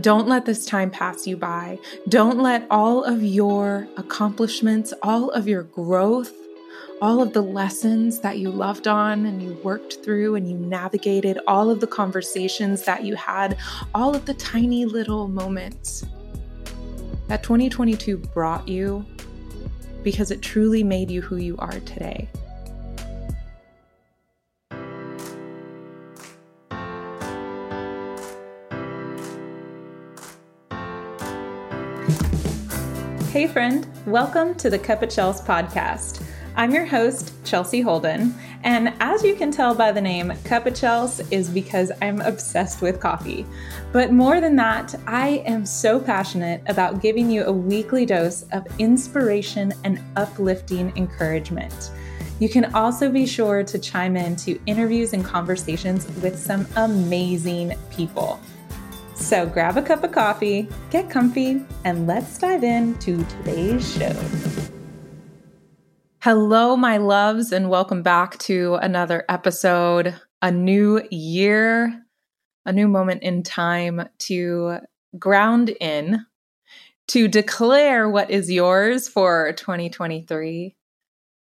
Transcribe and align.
Don't 0.00 0.28
let 0.28 0.44
this 0.44 0.64
time 0.64 0.90
pass 0.90 1.26
you 1.26 1.36
by. 1.36 1.78
Don't 2.08 2.38
let 2.38 2.66
all 2.70 3.02
of 3.02 3.22
your 3.22 3.88
accomplishments, 3.96 4.94
all 5.02 5.30
of 5.30 5.48
your 5.48 5.64
growth, 5.64 6.32
all 7.00 7.20
of 7.20 7.32
the 7.32 7.42
lessons 7.42 8.20
that 8.20 8.38
you 8.38 8.50
loved 8.50 8.86
on 8.86 9.26
and 9.26 9.42
you 9.42 9.54
worked 9.64 10.04
through 10.04 10.36
and 10.36 10.48
you 10.48 10.56
navigated, 10.56 11.38
all 11.46 11.70
of 11.70 11.80
the 11.80 11.86
conversations 11.86 12.84
that 12.84 13.04
you 13.04 13.16
had, 13.16 13.58
all 13.94 14.14
of 14.14 14.24
the 14.24 14.34
tiny 14.34 14.84
little 14.84 15.26
moments 15.26 16.04
that 17.28 17.42
2022 17.42 18.16
brought 18.18 18.68
you 18.68 19.04
because 20.02 20.30
it 20.30 20.42
truly 20.42 20.82
made 20.84 21.10
you 21.10 21.20
who 21.20 21.36
you 21.36 21.56
are 21.58 21.80
today. 21.80 22.28
Hey, 33.38 33.46
friend, 33.46 33.86
welcome 34.04 34.56
to 34.56 34.68
the 34.68 34.80
Cuppa 34.80 35.04
Chels 35.04 35.40
podcast. 35.40 36.20
I'm 36.56 36.72
your 36.72 36.84
host, 36.84 37.32
Chelsea 37.44 37.80
Holden, 37.80 38.34
and 38.64 38.92
as 38.98 39.22
you 39.22 39.36
can 39.36 39.52
tell 39.52 39.76
by 39.76 39.92
the 39.92 40.00
name, 40.00 40.30
Cuppa 40.42 40.72
Chels 40.72 41.24
is 41.30 41.48
because 41.48 41.92
I'm 42.02 42.20
obsessed 42.22 42.82
with 42.82 42.98
coffee. 42.98 43.46
But 43.92 44.10
more 44.10 44.40
than 44.40 44.56
that, 44.56 44.92
I 45.06 45.44
am 45.46 45.64
so 45.64 46.00
passionate 46.00 46.62
about 46.66 47.00
giving 47.00 47.30
you 47.30 47.44
a 47.44 47.52
weekly 47.52 48.04
dose 48.04 48.42
of 48.50 48.66
inspiration 48.80 49.72
and 49.84 50.02
uplifting 50.16 50.92
encouragement. 50.96 51.92
You 52.40 52.48
can 52.48 52.74
also 52.74 53.08
be 53.08 53.24
sure 53.24 53.62
to 53.62 53.78
chime 53.78 54.16
in 54.16 54.34
to 54.34 54.58
interviews 54.66 55.12
and 55.12 55.24
conversations 55.24 56.08
with 56.22 56.36
some 56.36 56.66
amazing 56.74 57.74
people. 57.88 58.40
So 59.18 59.46
grab 59.46 59.76
a 59.76 59.82
cup 59.82 60.04
of 60.04 60.12
coffee, 60.12 60.68
get 60.90 61.10
comfy, 61.10 61.62
and 61.84 62.06
let's 62.06 62.38
dive 62.38 62.64
into 62.64 63.22
today's 63.24 63.94
show. 63.94 64.16
Hello, 66.20 66.76
my 66.76 66.96
loves, 66.96 67.52
and 67.52 67.68
welcome 67.68 68.02
back 68.02 68.38
to 68.38 68.76
another 68.76 69.24
episode. 69.28 70.14
A 70.40 70.50
new 70.50 71.02
year, 71.10 72.06
a 72.64 72.72
new 72.72 72.88
moment 72.88 73.22
in 73.22 73.42
time 73.42 74.08
to 74.20 74.78
ground 75.18 75.70
in, 75.80 76.24
to 77.08 77.28
declare 77.28 78.08
what 78.08 78.30
is 78.30 78.50
yours 78.50 79.08
for 79.08 79.52
2023. 79.52 80.74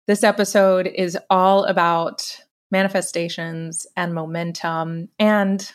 This 0.06 0.24
episode 0.24 0.88
is 0.88 1.16
all 1.30 1.64
about 1.64 2.38
manifestations 2.70 3.86
and 3.96 4.14
momentum 4.14 5.08
and 5.18 5.72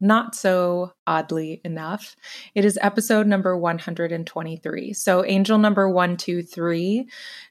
not 0.00 0.34
so 0.34 0.92
oddly 1.06 1.60
enough, 1.64 2.16
it 2.54 2.64
is 2.64 2.78
episode 2.82 3.26
number 3.26 3.56
123. 3.56 4.92
So, 4.92 5.24
angel 5.24 5.58
number 5.58 5.88
123 5.88 7.08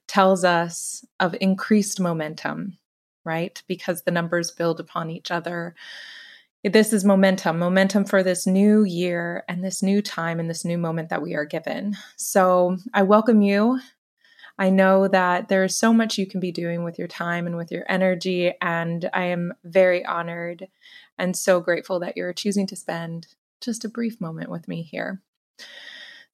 tells 0.08 0.44
us 0.44 1.04
of 1.20 1.36
increased 1.42 2.00
momentum, 2.00 2.78
right? 3.24 3.62
Because 3.68 4.04
the 4.04 4.12
numbers 4.12 4.52
build 4.52 4.80
upon 4.80 5.10
each 5.10 5.32
other. 5.32 5.76
This 6.64 6.94
is 6.94 7.06
momentum, 7.06 7.60
momentum 7.60 8.06
for 8.06 8.24
this 8.24 8.48
new 8.48 8.84
year 8.84 9.44
and 9.48 9.64
this 9.64 9.84
new 9.84 10.02
time 10.02 10.40
and 10.40 10.50
this 10.50 10.66
new 10.66 10.80
moment 10.80 11.10
that 11.10 11.22
we 11.22 11.36
are 11.36 11.46
given. 11.46 11.96
So, 12.16 12.78
I 12.94 13.04
welcome 13.04 13.42
you. 13.42 13.80
I 14.58 14.70
know 14.70 15.08
that 15.10 15.50
there 15.50 15.66
is 15.66 15.78
so 15.78 15.92
much 15.92 16.18
you 16.18 16.26
can 16.26 16.40
be 16.40 16.52
doing 16.52 16.84
with 16.84 16.98
your 16.98 17.10
time 17.10 17.46
and 17.46 17.58
with 17.58 17.72
your 17.72 17.84
energy, 17.90 18.54
and 18.62 19.10
I 19.14 19.26
am 19.26 19.54
very 19.66 20.06
honored 20.06 20.68
and 21.18 21.36
so 21.36 21.60
grateful 21.60 22.00
that 22.00 22.18
you're 22.18 22.34
choosing 22.34 22.68
to 22.68 22.76
spend 22.76 23.28
just 23.62 23.86
a 23.86 23.90
brief 23.90 24.20
moment 24.20 24.50
with 24.50 24.68
me 24.68 24.82
here. 24.82 25.22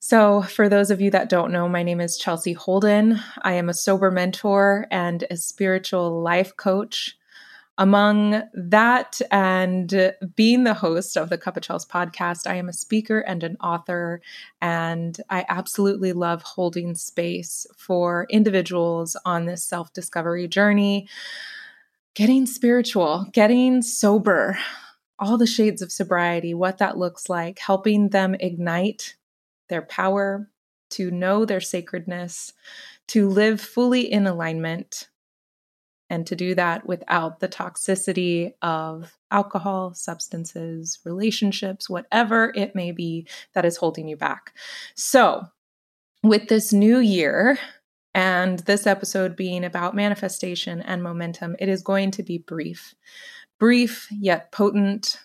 So, 0.04 0.42
for 0.42 0.68
those 0.68 0.90
of 0.90 1.00
you 1.00 1.12
that 1.12 1.28
don't 1.28 1.52
know, 1.52 1.68
my 1.68 1.84
name 1.84 2.00
is 2.00 2.18
Chelsea 2.18 2.54
Holden. 2.54 3.20
I 3.42 3.52
am 3.52 3.68
a 3.68 3.74
sober 3.74 4.10
mentor 4.10 4.88
and 4.90 5.24
a 5.30 5.36
spiritual 5.36 6.20
life 6.22 6.56
coach. 6.56 7.16
Among 7.78 8.42
that 8.52 9.20
and 9.30 10.12
being 10.34 10.64
the 10.64 10.74
host 10.74 11.16
of 11.16 11.30
the 11.30 11.38
Cuppa 11.38 11.60
Chels 11.60 11.88
podcast, 11.88 12.50
I 12.50 12.56
am 12.56 12.68
a 12.68 12.72
speaker 12.72 13.20
and 13.20 13.44
an 13.44 13.56
author, 13.62 14.20
and 14.60 15.16
I 15.30 15.46
absolutely 15.48 16.12
love 16.12 16.42
holding 16.42 16.96
space 16.96 17.64
for 17.78 18.26
individuals 18.28 19.16
on 19.24 19.46
this 19.46 19.64
self 19.64 19.92
discovery 19.92 20.48
journey 20.48 21.08
getting 22.14 22.46
spiritual, 22.46 23.26
getting 23.32 23.82
sober, 23.82 24.58
all 25.18 25.38
the 25.38 25.46
shades 25.46 25.82
of 25.82 25.92
sobriety, 25.92 26.52
what 26.54 26.78
that 26.78 26.98
looks 26.98 27.28
like, 27.28 27.58
helping 27.58 28.10
them 28.10 28.34
ignite 28.34 29.16
their 29.68 29.82
power, 29.82 30.48
to 30.90 31.10
know 31.10 31.44
their 31.44 31.60
sacredness, 31.60 32.52
to 33.08 33.28
live 33.28 33.60
fully 33.60 34.12
in 34.12 34.26
alignment, 34.26 35.08
and 36.10 36.26
to 36.26 36.36
do 36.36 36.54
that 36.54 36.86
without 36.86 37.40
the 37.40 37.48
toxicity 37.48 38.52
of 38.60 39.16
alcohol, 39.30 39.94
substances, 39.94 40.98
relationships, 41.06 41.88
whatever 41.88 42.52
it 42.54 42.74
may 42.74 42.92
be 42.92 43.26
that 43.54 43.64
is 43.64 43.78
holding 43.78 44.06
you 44.06 44.16
back. 44.16 44.52
So, 44.94 45.46
with 46.22 46.48
this 46.48 46.72
new 46.72 46.98
year, 46.98 47.58
and 48.14 48.58
this 48.60 48.86
episode 48.86 49.36
being 49.36 49.64
about 49.64 49.96
manifestation 49.96 50.82
and 50.82 51.02
momentum, 51.02 51.56
it 51.58 51.68
is 51.68 51.82
going 51.82 52.10
to 52.12 52.22
be 52.22 52.38
brief, 52.38 52.94
brief 53.58 54.08
yet 54.10 54.52
potent. 54.52 55.18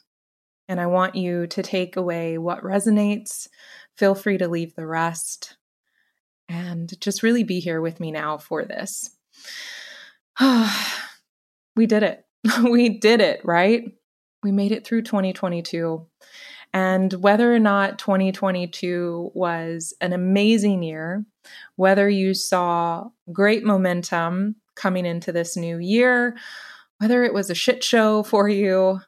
And 0.69 0.79
I 0.79 0.87
want 0.87 1.15
you 1.15 1.47
to 1.47 1.63
take 1.63 1.95
away 1.95 2.37
what 2.37 2.63
resonates. 2.63 3.47
Feel 3.95 4.15
free 4.15 4.37
to 4.37 4.47
leave 4.47 4.75
the 4.75 4.85
rest 4.85 5.57
and 6.49 6.93
just 7.01 7.23
really 7.23 7.43
be 7.43 7.59
here 7.59 7.81
with 7.81 7.99
me 7.99 8.11
now 8.11 8.37
for 8.37 8.63
this. 8.63 9.09
we 11.75 11.85
did 11.85 12.03
it. 12.03 12.25
we 12.63 12.89
did 12.89 13.21
it, 13.21 13.41
right? 13.43 13.91
We 14.43 14.51
made 14.51 14.71
it 14.71 14.85
through 14.85 15.01
2022. 15.03 16.05
And 16.77 17.11
whether 17.13 17.51
or 17.51 17.57
not 17.57 17.97
2022 17.97 19.31
was 19.33 19.95
an 19.99 20.13
amazing 20.13 20.83
year, 20.83 21.25
whether 21.75 22.07
you 22.07 22.35
saw 22.35 23.09
great 23.33 23.65
momentum 23.65 24.57
coming 24.75 25.03
into 25.03 25.31
this 25.31 25.57
new 25.57 25.79
year, 25.79 26.37
whether 26.99 27.23
it 27.23 27.33
was 27.33 27.49
a 27.49 27.55
shit 27.55 27.83
show 27.83 28.21
for 28.21 28.47
you, 28.47 29.01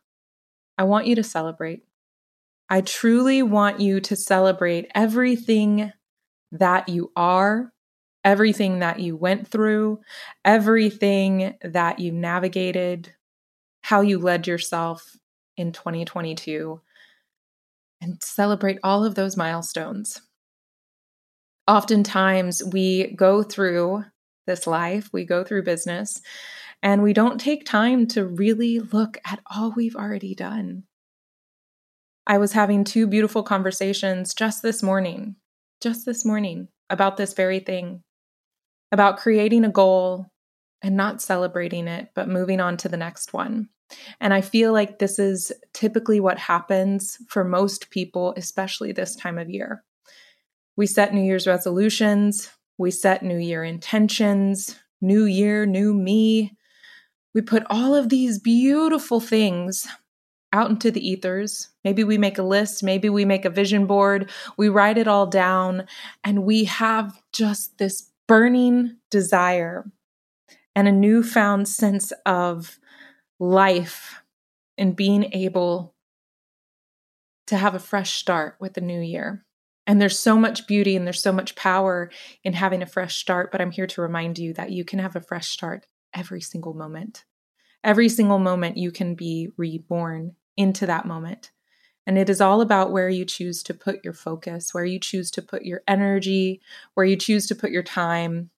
I 0.79 0.85
want 0.85 1.05
you 1.05 1.13
to 1.13 1.23
celebrate. 1.23 1.83
I 2.71 2.81
truly 2.81 3.43
want 3.43 3.79
you 3.79 3.99
to 4.01 4.15
celebrate 4.15 4.89
everything 4.95 5.93
that 6.51 6.89
you 6.89 7.11
are, 7.15 7.71
everything 8.23 8.79
that 8.79 8.99
you 8.99 9.15
went 9.15 9.47
through, 9.47 9.99
everything 10.43 11.53
that 11.61 11.99
you 11.99 12.13
navigated, 12.13 13.13
how 13.81 14.01
you 14.01 14.17
led 14.17 14.47
yourself 14.47 15.15
in 15.55 15.71
2022 15.71 16.81
and 18.01 18.21
celebrate 18.21 18.79
all 18.83 19.03
of 19.03 19.15
those 19.15 19.37
milestones. 19.37 20.21
Oftentimes, 21.67 22.63
we 22.63 23.13
go 23.13 23.43
through 23.43 24.05
this 24.47 24.65
life, 24.65 25.09
we 25.13 25.25
go 25.25 25.43
through 25.43 25.63
business, 25.63 26.21
and 26.81 27.03
we 27.03 27.13
don't 27.13 27.39
take 27.39 27.65
time 27.65 28.07
to 28.07 28.25
really 28.25 28.79
look 28.79 29.17
at 29.25 29.39
all 29.53 29.73
we've 29.75 29.95
already 29.95 30.33
done. 30.33 30.83
I 32.25 32.37
was 32.37 32.53
having 32.53 32.83
two 32.83 33.07
beautiful 33.07 33.43
conversations 33.43 34.33
just 34.33 34.61
this 34.61 34.81
morning, 34.81 35.35
just 35.81 36.05
this 36.05 36.25
morning, 36.25 36.69
about 36.89 37.17
this 37.17 37.33
very 37.33 37.59
thing 37.59 38.03
about 38.91 39.17
creating 39.17 39.65
a 39.65 39.69
goal 39.69 40.27
and 40.81 40.95
not 40.95 41.21
celebrating 41.21 41.87
it, 41.87 42.09
but 42.13 42.29
moving 42.29 42.59
on 42.59 42.77
to 42.77 42.89
the 42.89 42.97
next 42.97 43.33
one. 43.33 43.69
And 44.19 44.33
I 44.33 44.41
feel 44.41 44.71
like 44.71 44.99
this 44.99 45.19
is 45.19 45.51
typically 45.73 46.19
what 46.19 46.37
happens 46.37 47.17
for 47.27 47.43
most 47.43 47.89
people, 47.89 48.33
especially 48.37 48.91
this 48.91 49.15
time 49.15 49.37
of 49.37 49.49
year. 49.49 49.83
We 50.75 50.85
set 50.85 51.13
New 51.13 51.23
Year's 51.23 51.47
resolutions, 51.47 52.49
we 52.77 52.91
set 52.91 53.23
New 53.23 53.37
Year 53.37 53.63
intentions, 53.63 54.79
New 55.01 55.25
Year, 55.25 55.65
new 55.65 55.93
me. 55.93 56.55
We 57.33 57.41
put 57.41 57.63
all 57.69 57.95
of 57.95 58.09
these 58.09 58.39
beautiful 58.39 59.19
things 59.19 59.87
out 60.51 60.69
into 60.69 60.89
the 60.89 61.07
ethers. 61.07 61.69
Maybe 61.83 62.03
we 62.03 62.17
make 62.17 62.37
a 62.37 62.43
list, 62.43 62.83
maybe 62.83 63.09
we 63.09 63.25
make 63.25 63.45
a 63.45 63.49
vision 63.49 63.85
board, 63.85 64.29
we 64.57 64.69
write 64.69 64.97
it 64.97 65.07
all 65.07 65.27
down, 65.27 65.85
and 66.23 66.43
we 66.43 66.63
have 66.65 67.21
just 67.33 67.77
this 67.77 68.09
burning 68.27 68.97
desire 69.11 69.85
and 70.79 70.87
a 70.87 70.93
newfound 70.93 71.67
sense 71.67 72.13
of 72.25 72.79
life 73.37 74.21
and 74.77 74.95
being 74.95 75.25
able 75.33 75.93
to 77.47 77.57
have 77.57 77.75
a 77.75 77.79
fresh 77.79 78.13
start 78.13 78.55
with 78.61 78.75
the 78.75 78.81
new 78.81 79.01
year. 79.01 79.43
And 79.85 80.01
there's 80.01 80.17
so 80.17 80.37
much 80.37 80.67
beauty 80.67 80.95
and 80.95 81.05
there's 81.05 81.21
so 81.21 81.33
much 81.33 81.55
power 81.55 82.09
in 82.45 82.53
having 82.53 82.81
a 82.81 82.85
fresh 82.85 83.17
start. 83.17 83.51
But 83.51 83.59
I'm 83.59 83.71
here 83.71 83.87
to 83.87 84.01
remind 84.01 84.39
you 84.39 84.53
that 84.53 84.71
you 84.71 84.85
can 84.85 84.99
have 84.99 85.17
a 85.17 85.21
fresh 85.21 85.49
start 85.49 85.85
every 86.13 86.39
single 86.39 86.73
moment. 86.73 87.25
Every 87.83 88.07
single 88.07 88.39
moment, 88.39 88.77
you 88.77 88.91
can 88.91 89.15
be 89.15 89.49
reborn 89.57 90.37
into 90.55 90.85
that 90.85 91.05
moment. 91.05 91.51
And 92.07 92.17
it 92.17 92.29
is 92.29 92.39
all 92.39 92.61
about 92.61 92.93
where 92.93 93.09
you 93.09 93.25
choose 93.25 93.63
to 93.63 93.73
put 93.73 94.05
your 94.05 94.13
focus, 94.13 94.73
where 94.73 94.85
you 94.85 94.97
choose 94.97 95.29
to 95.31 95.41
put 95.41 95.63
your 95.65 95.81
energy, 95.89 96.61
where 96.93 97.05
you 97.05 97.17
choose 97.17 97.47
to 97.47 97.55
put 97.55 97.71
your 97.71 97.83
time, 97.83 98.49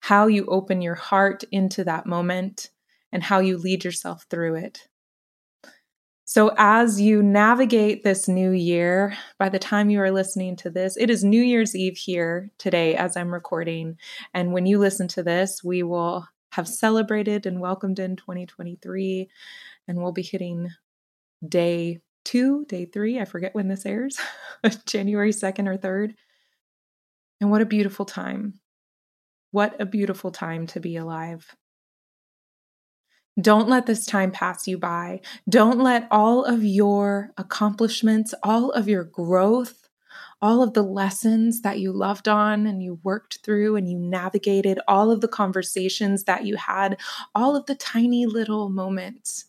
how 0.00 0.26
you 0.26 0.46
open 0.46 0.82
your 0.82 0.94
heart 0.94 1.44
into 1.52 1.84
that 1.84 2.06
moment, 2.06 2.70
and 3.12 3.22
how 3.22 3.40
you 3.40 3.58
lead 3.58 3.84
yourself 3.84 4.26
through 4.30 4.56
it. 4.56 4.88
So, 6.24 6.54
as 6.56 7.00
you 7.00 7.24
navigate 7.24 8.04
this 8.04 8.28
new 8.28 8.52
year, 8.52 9.16
by 9.36 9.48
the 9.48 9.58
time 9.58 9.90
you 9.90 10.00
are 10.00 10.12
listening 10.12 10.54
to 10.58 10.70
this, 10.70 10.96
it 10.96 11.10
is 11.10 11.24
New 11.24 11.42
Year's 11.42 11.74
Eve 11.74 11.96
here 11.96 12.52
today 12.56 12.94
as 12.94 13.16
I'm 13.16 13.34
recording. 13.34 13.98
And 14.32 14.52
when 14.52 14.64
you 14.64 14.78
listen 14.78 15.08
to 15.08 15.24
this, 15.24 15.64
we 15.64 15.82
will 15.82 16.28
have 16.52 16.68
celebrated 16.68 17.46
and 17.46 17.60
welcomed 17.60 17.98
in 17.98 18.14
2023, 18.14 19.28
and 19.88 19.98
we'll 19.98 20.12
be 20.12 20.22
hitting 20.22 20.70
day 21.48 21.98
two, 22.24 22.64
day 22.66 22.84
three. 22.84 23.18
I 23.18 23.24
forget 23.24 23.54
when 23.54 23.66
this 23.66 23.84
airs, 23.84 24.20
January 24.86 25.32
2nd 25.32 25.66
or 25.66 25.76
3rd. 25.76 26.14
And 27.40 27.50
what 27.50 27.62
a 27.62 27.66
beautiful 27.66 28.04
time. 28.04 28.60
What 29.50 29.80
a 29.80 29.86
beautiful 29.86 30.30
time 30.30 30.66
to 30.68 30.80
be 30.80 30.96
alive. 30.96 31.56
Don't 33.40 33.68
let 33.68 33.86
this 33.86 34.06
time 34.06 34.30
pass 34.32 34.68
you 34.68 34.78
by. 34.78 35.20
Don't 35.48 35.78
let 35.78 36.06
all 36.10 36.44
of 36.44 36.64
your 36.64 37.30
accomplishments, 37.36 38.34
all 38.42 38.70
of 38.70 38.88
your 38.88 39.04
growth, 39.04 39.88
all 40.42 40.62
of 40.62 40.74
the 40.74 40.82
lessons 40.82 41.62
that 41.62 41.78
you 41.78 41.92
loved 41.92 42.28
on 42.28 42.66
and 42.66 42.82
you 42.82 42.98
worked 43.02 43.38
through 43.44 43.76
and 43.76 43.88
you 43.90 43.98
navigated, 43.98 44.78
all 44.88 45.10
of 45.10 45.20
the 45.20 45.28
conversations 45.28 46.24
that 46.24 46.44
you 46.44 46.56
had, 46.56 46.98
all 47.34 47.56
of 47.56 47.66
the 47.66 47.74
tiny 47.74 48.26
little 48.26 48.68
moments 48.68 49.46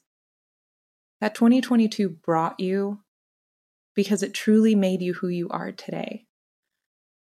that 1.19 1.35
2022 1.35 2.09
brought 2.09 2.59
you 2.59 2.99
because 3.95 4.23
it 4.23 4.33
truly 4.33 4.75
made 4.75 5.01
you 5.01 5.13
who 5.13 5.27
you 5.27 5.47
are 5.49 5.71
today. 5.71 6.25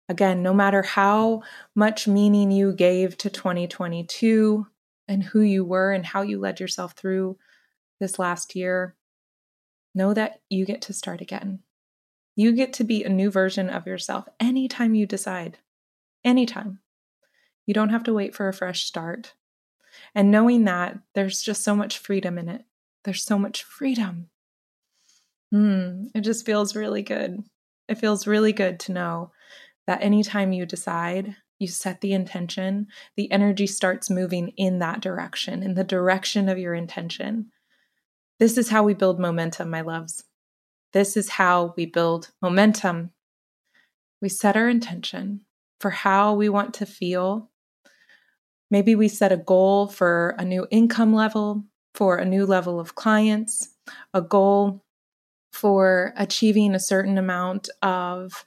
Again, 0.07 0.43
no 0.43 0.53
matter 0.53 0.83
how 0.83 1.41
much 1.73 2.07
meaning 2.07 2.51
you 2.51 2.73
gave 2.73 3.17
to 3.17 3.29
2022 3.29 4.67
and 5.07 5.23
who 5.23 5.41
you 5.41 5.65
were 5.65 5.91
and 5.91 6.05
how 6.05 6.21
you 6.21 6.39
led 6.39 6.59
yourself 6.59 6.93
through 6.93 7.37
this 7.99 8.19
last 8.19 8.55
year, 8.55 8.95
know 9.95 10.13
that 10.13 10.41
you 10.49 10.65
get 10.65 10.81
to 10.83 10.93
start 10.93 11.21
again. 11.21 11.59
You 12.35 12.51
get 12.51 12.73
to 12.73 12.83
be 12.83 13.03
a 13.03 13.09
new 13.09 13.31
version 13.31 13.69
of 13.69 13.87
yourself 13.87 14.27
anytime 14.39 14.93
you 14.93 15.05
decide. 15.05 15.57
Anytime. 16.23 16.79
You 17.65 17.73
don't 17.73 17.89
have 17.89 18.03
to 18.03 18.13
wait 18.13 18.35
for 18.35 18.47
a 18.47 18.53
fresh 18.53 18.83
start. 18.83 19.33
And 20.13 20.29
knowing 20.29 20.65
that, 20.65 20.99
there's 21.13 21.41
just 21.41 21.63
so 21.63 21.75
much 21.75 21.97
freedom 21.97 22.37
in 22.37 22.49
it. 22.49 22.65
There's 23.05 23.23
so 23.23 23.39
much 23.39 23.63
freedom. 23.63 24.29
Hmm, 25.51 26.07
it 26.13 26.21
just 26.21 26.45
feels 26.45 26.75
really 26.75 27.01
good. 27.01 27.43
It 27.87 27.97
feels 27.97 28.27
really 28.27 28.51
good 28.51 28.79
to 28.81 28.91
know 28.91 29.31
that 29.87 30.01
anytime 30.01 30.51
you 30.51 30.65
decide, 30.65 31.35
you 31.59 31.67
set 31.67 32.01
the 32.01 32.13
intention, 32.13 32.87
the 33.15 33.31
energy 33.31 33.67
starts 33.67 34.09
moving 34.09 34.49
in 34.57 34.79
that 34.79 35.01
direction, 35.01 35.63
in 35.63 35.75
the 35.75 35.83
direction 35.83 36.49
of 36.49 36.57
your 36.57 36.73
intention. 36.73 37.51
This 38.39 38.57
is 38.57 38.69
how 38.69 38.83
we 38.83 38.93
build 38.93 39.19
momentum, 39.19 39.69
my 39.69 39.81
loves. 39.81 40.23
This 40.91 41.15
is 41.15 41.29
how 41.29 41.73
we 41.77 41.85
build 41.85 42.31
momentum. 42.41 43.11
We 44.21 44.29
set 44.29 44.57
our 44.57 44.67
intention 44.67 45.41
for 45.79 45.91
how 45.91 46.33
we 46.33 46.49
want 46.49 46.73
to 46.75 46.85
feel. 46.85 47.51
Maybe 48.71 48.95
we 48.95 49.07
set 49.07 49.31
a 49.31 49.37
goal 49.37 49.87
for 49.87 50.35
a 50.37 50.43
new 50.43 50.67
income 50.71 51.13
level, 51.13 51.63
for 51.93 52.17
a 52.17 52.25
new 52.25 52.45
level 52.45 52.79
of 52.79 52.95
clients, 52.95 53.69
a 54.13 54.21
goal 54.21 54.83
for 55.53 56.13
achieving 56.17 56.75
a 56.75 56.79
certain 56.79 57.17
amount 57.17 57.69
of 57.81 58.45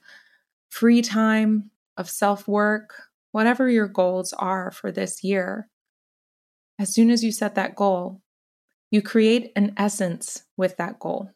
free 0.69 1.01
time, 1.01 1.71
of 1.99 2.09
self 2.09 2.47
work, 2.47 2.95
whatever 3.31 3.69
your 3.69 3.87
goals 3.87 4.33
are 4.33 4.71
for 4.71 4.91
this 4.91 5.23
year, 5.23 5.69
as 6.79 6.93
soon 6.93 7.11
as 7.11 7.23
you 7.23 7.31
set 7.31 7.55
that 7.55 7.75
goal, 7.75 8.21
you 8.89 9.01
create 9.01 9.51
an 9.55 9.73
essence 9.77 10.43
with 10.57 10.77
that 10.77 10.97
goal. 10.97 11.29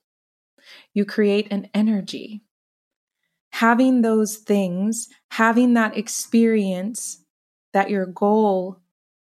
You 0.93 1.05
create 1.05 1.51
an 1.51 1.69
energy. 1.73 2.41
Having 3.51 4.01
those 4.01 4.37
things, 4.37 5.09
having 5.29 5.73
that 5.73 5.97
experience 5.97 7.23
that 7.73 7.89
your 7.89 8.05
goal 8.05 8.79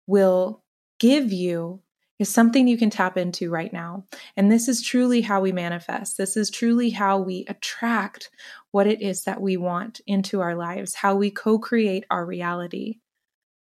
will 0.06 0.62
give 1.00 1.32
you 1.32 1.80
is 2.18 2.28
something 2.28 2.68
you 2.68 2.78
can 2.78 2.90
tap 2.90 3.16
into 3.18 3.50
right 3.50 3.72
now. 3.72 4.04
And 4.36 4.50
this 4.50 4.68
is 4.68 4.82
truly 4.82 5.20
how 5.20 5.40
we 5.40 5.50
manifest. 5.50 6.16
This 6.16 6.36
is 6.36 6.48
truly 6.48 6.90
how 6.90 7.18
we 7.18 7.44
attract 7.48 8.30
what 8.74 8.88
it 8.88 9.00
is 9.00 9.22
that 9.22 9.40
we 9.40 9.56
want 9.56 10.00
into 10.04 10.40
our 10.40 10.56
lives, 10.56 10.96
how 10.96 11.14
we 11.14 11.30
co 11.30 11.60
create 11.60 12.04
our 12.10 12.26
reality 12.26 12.96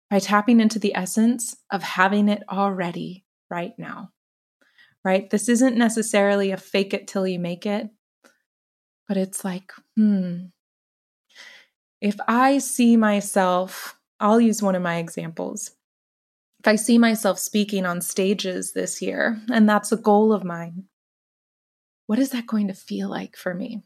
by 0.09 0.21
tapping 0.21 0.61
into 0.61 0.79
the 0.79 0.95
essence 0.95 1.57
of 1.73 1.83
having 1.83 2.29
it 2.29 2.45
already 2.49 3.25
right 3.51 3.73
now. 3.77 4.11
Right? 5.05 5.29
This 5.29 5.49
isn't 5.49 5.77
necessarily 5.77 6.53
a 6.53 6.57
fake 6.57 6.95
it 6.95 7.09
till 7.09 7.27
you 7.27 7.41
make 7.41 7.67
it, 7.67 7.91
but 9.09 9.17
it's 9.17 9.45
like, 9.45 9.73
hmm, 9.97 10.45
if 12.01 12.15
I 12.29 12.59
see 12.59 12.97
myself, 12.97 13.99
I'll 14.21 14.41
use 14.41 14.63
one 14.63 14.77
of 14.77 14.83
my 14.83 14.99
examples 14.99 15.73
if 16.61 16.69
I 16.69 16.77
see 16.77 16.97
myself 16.97 17.39
speaking 17.39 17.85
on 17.85 18.01
stages 18.01 18.73
this 18.73 19.03
year, 19.03 19.43
and 19.53 19.69
that's 19.69 19.93
a 19.93 19.99
goal 19.99 20.33
of 20.33 20.45
mine, 20.45 20.85
what 22.07 22.19
is 22.19 22.31
that 22.31 22.47
going 22.47 22.69
to 22.69 22.75
feel 22.75 23.11
like 23.11 23.37
for 23.37 23.53
me? 23.53 23.83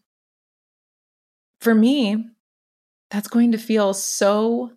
For 1.61 1.75
me, 1.75 2.25
that's 3.11 3.29
going 3.29 3.53
to 3.53 3.59
feel 3.59 3.95
so 3.95 4.73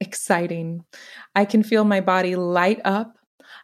exciting. 0.00 0.84
I 1.34 1.44
can 1.44 1.62
feel 1.62 1.84
my 1.84 2.00
body 2.00 2.36
light 2.36 2.80
up. 2.84 3.16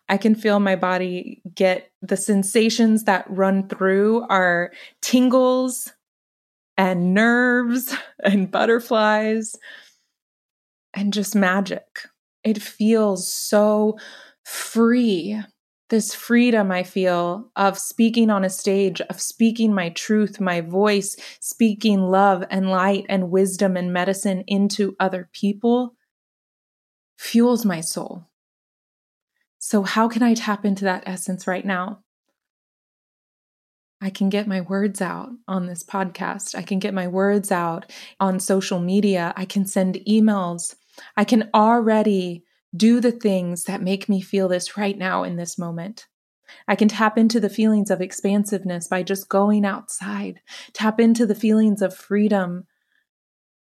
I 0.09 0.17
can 0.17 0.35
feel 0.35 0.61
my 0.61 0.77
body 0.77 1.43
get 1.55 1.91
the 2.03 2.17
sensations 2.17 3.05
that 3.05 3.27
run 3.29 3.69
through 3.69 4.27
are 4.29 4.73
tingles 5.03 5.93
and 6.77 7.13
nerves 7.15 7.95
and 8.25 8.51
butterflies 8.51 9.57
and 10.95 11.13
just 11.13 11.35
magic. 11.35 12.01
It 12.45 12.63
feels 12.63 13.31
so 13.31 13.99
free. 14.45 15.41
This 15.91 16.15
freedom 16.15 16.71
I 16.71 16.83
feel 16.83 17.51
of 17.57 17.79
speaking 17.79 18.29
on 18.29 18.45
a 18.45 18.51
stage, 18.51 19.01
of 19.01 19.21
speaking 19.21 19.75
my 19.75 19.89
truth, 19.89 20.39
my 20.39 20.61
voice, 20.61 21.17
speaking 21.41 22.11
love 22.11 22.45
and 22.51 22.71
light 22.71 23.07
and 23.09 23.31
wisdom 23.31 23.77
and 23.77 23.91
medicine 23.91 24.45
into 24.47 24.97
other 25.01 25.31
people 25.33 25.95
fuels 27.17 27.65
my 27.65 27.81
soul. 27.81 28.27
So, 29.59 29.83
how 29.83 30.09
can 30.09 30.23
I 30.23 30.35
tap 30.35 30.65
into 30.65 30.85
that 30.85 31.05
essence 31.07 31.47
right 31.47 31.65
now? 31.65 32.01
I 34.01 34.11
can 34.11 34.29
get 34.29 34.47
my 34.47 34.61
words 34.61 35.01
out 35.01 35.31
on 35.49 35.67
this 35.67 35.83
podcast. 35.83 36.55
I 36.55 36.63
can 36.63 36.79
get 36.79 36.95
my 36.95 37.09
words 37.09 37.51
out 37.51 37.91
on 38.21 38.39
social 38.39 38.79
media. 38.79 39.33
I 39.37 39.45
can 39.45 39.67
send 39.67 39.97
emails. 40.09 40.77
I 41.17 41.25
can 41.25 41.51
already 41.53 42.45
do 42.79 43.01
the 43.01 43.13
things 43.13 43.65
that 43.65 43.83
make 43.83 44.09
me 44.09 44.21
feel 44.21 44.49
this 44.49 44.77
right 44.77 44.97
now 44.97 45.25
in 45.25 45.37
this 45.37 45.59
moment. 45.59 46.07
I 46.67 46.77
can 46.77 46.89
tap 46.89 47.19
into 47.19 47.41
the 47.41 47.51
feelings 47.51 47.91
of 47.91 48.01
expansiveness 48.01 48.89
by 48.89 49.03
just 49.03 49.29
going 49.29 49.67
outside, 49.67 50.41
tap 50.73 50.99
into 50.99 51.27
the 51.27 51.35
feelings 51.35 51.83
of 51.83 51.95
freedom 51.95 52.67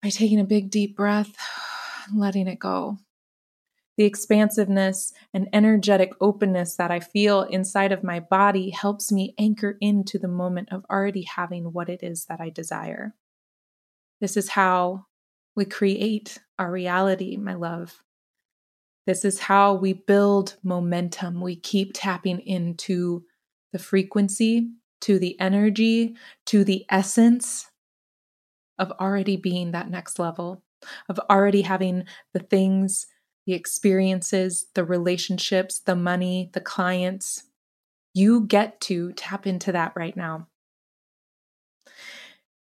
by 0.02 0.10
taking 0.10 0.38
a 0.38 0.44
big 0.44 0.70
deep 0.70 0.96
breath 0.96 1.34
and 2.08 2.20
letting 2.20 2.46
it 2.46 2.58
go. 2.58 2.98
The 3.96 4.04
expansiveness 4.04 5.12
and 5.34 5.48
energetic 5.52 6.12
openness 6.20 6.76
that 6.76 6.92
I 6.92 7.00
feel 7.00 7.42
inside 7.42 7.90
of 7.90 8.04
my 8.04 8.20
body 8.20 8.70
helps 8.70 9.10
me 9.10 9.34
anchor 9.38 9.76
into 9.80 10.20
the 10.20 10.28
moment 10.28 10.68
of 10.70 10.86
already 10.88 11.22
having 11.22 11.72
what 11.72 11.88
it 11.88 12.04
is 12.04 12.26
that 12.26 12.40
I 12.40 12.50
desire. 12.50 13.16
This 14.20 14.36
is 14.36 14.50
how 14.50 15.06
we 15.56 15.64
create 15.64 16.38
our 16.60 16.70
reality, 16.70 17.36
my 17.36 17.54
love. 17.54 18.04
This 19.08 19.24
is 19.24 19.38
how 19.38 19.72
we 19.72 19.94
build 19.94 20.56
momentum. 20.62 21.40
We 21.40 21.56
keep 21.56 21.92
tapping 21.94 22.40
into 22.40 23.24
the 23.72 23.78
frequency, 23.78 24.68
to 25.00 25.18
the 25.18 25.40
energy, 25.40 26.14
to 26.44 26.62
the 26.62 26.84
essence 26.90 27.70
of 28.78 28.92
already 29.00 29.38
being 29.38 29.70
that 29.70 29.88
next 29.88 30.18
level, 30.18 30.62
of 31.08 31.18
already 31.30 31.62
having 31.62 32.04
the 32.34 32.40
things, 32.40 33.06
the 33.46 33.54
experiences, 33.54 34.66
the 34.74 34.84
relationships, 34.84 35.78
the 35.78 35.96
money, 35.96 36.50
the 36.52 36.60
clients. 36.60 37.44
You 38.12 38.42
get 38.42 38.78
to 38.82 39.12
tap 39.14 39.46
into 39.46 39.72
that 39.72 39.94
right 39.96 40.18
now. 40.18 40.48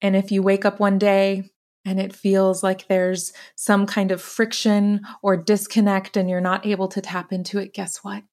And 0.00 0.16
if 0.16 0.32
you 0.32 0.42
wake 0.42 0.64
up 0.64 0.80
one 0.80 0.98
day 0.98 1.50
and 1.84 2.00
it 2.00 2.14
feels 2.14 2.62
like 2.62 2.88
there's 2.88 3.32
some 3.54 3.86
kind 3.86 4.10
of 4.10 4.20
friction 4.20 5.00
or 5.22 5.36
disconnect 5.36 6.16
and 6.16 6.28
you're 6.28 6.40
not 6.40 6.66
able 6.66 6.88
to 6.88 7.00
tap 7.00 7.32
into 7.32 7.58
it, 7.58 7.72
guess 7.72 7.98
what? 7.98 8.24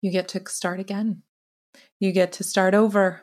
You 0.00 0.10
get 0.10 0.28
to 0.28 0.42
start 0.46 0.80
again. 0.80 1.22
You 2.00 2.12
get 2.12 2.32
to 2.32 2.44
start 2.44 2.74
over. 2.74 3.22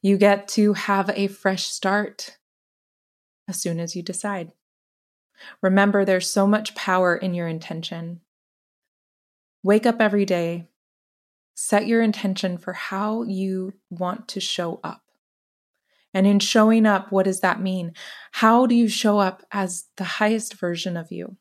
You 0.00 0.16
get 0.16 0.48
to 0.48 0.74
have 0.74 1.10
a 1.10 1.26
fresh 1.26 1.64
start 1.64 2.38
as 3.48 3.60
soon 3.60 3.80
as 3.80 3.96
you 3.96 4.02
decide. 4.02 4.52
Remember, 5.60 6.04
there's 6.04 6.30
so 6.30 6.46
much 6.46 6.74
power 6.74 7.16
in 7.16 7.34
your 7.34 7.48
intention. 7.48 8.20
Wake 9.64 9.86
up 9.86 10.00
every 10.00 10.24
day, 10.24 10.68
set 11.54 11.86
your 11.86 12.02
intention 12.02 12.58
for 12.58 12.72
how 12.72 13.22
you 13.22 13.74
want 13.90 14.28
to 14.28 14.40
show 14.40 14.80
up. 14.82 15.01
And 16.14 16.26
in 16.26 16.38
showing 16.40 16.84
up, 16.86 17.10
what 17.10 17.24
does 17.24 17.40
that 17.40 17.60
mean? 17.60 17.92
How 18.32 18.66
do 18.66 18.74
you 18.74 18.88
show 18.88 19.18
up 19.18 19.42
as 19.50 19.86
the 19.96 20.04
highest 20.04 20.54
version 20.54 20.96
of 20.96 21.10
you? 21.10 21.36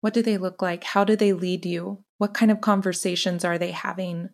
What 0.00 0.14
do 0.14 0.22
they 0.22 0.38
look 0.38 0.60
like? 0.62 0.84
How 0.84 1.04
do 1.04 1.14
they 1.14 1.32
lead 1.32 1.64
you? 1.64 2.04
What 2.18 2.34
kind 2.34 2.50
of 2.50 2.60
conversations 2.60 3.44
are 3.44 3.58
they 3.58 3.70
having? 3.70 4.30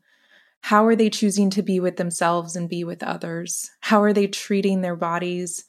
How 0.62 0.86
are 0.86 0.96
they 0.96 1.10
choosing 1.10 1.50
to 1.50 1.62
be 1.62 1.80
with 1.80 1.96
themselves 1.96 2.56
and 2.56 2.68
be 2.68 2.84
with 2.84 3.02
others? 3.02 3.70
How 3.80 4.02
are 4.02 4.12
they 4.12 4.26
treating 4.26 4.80
their 4.80 4.96
bodies? 4.96 5.64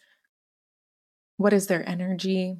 What 1.37 1.53
is 1.53 1.67
their 1.67 1.87
energy? 1.87 2.57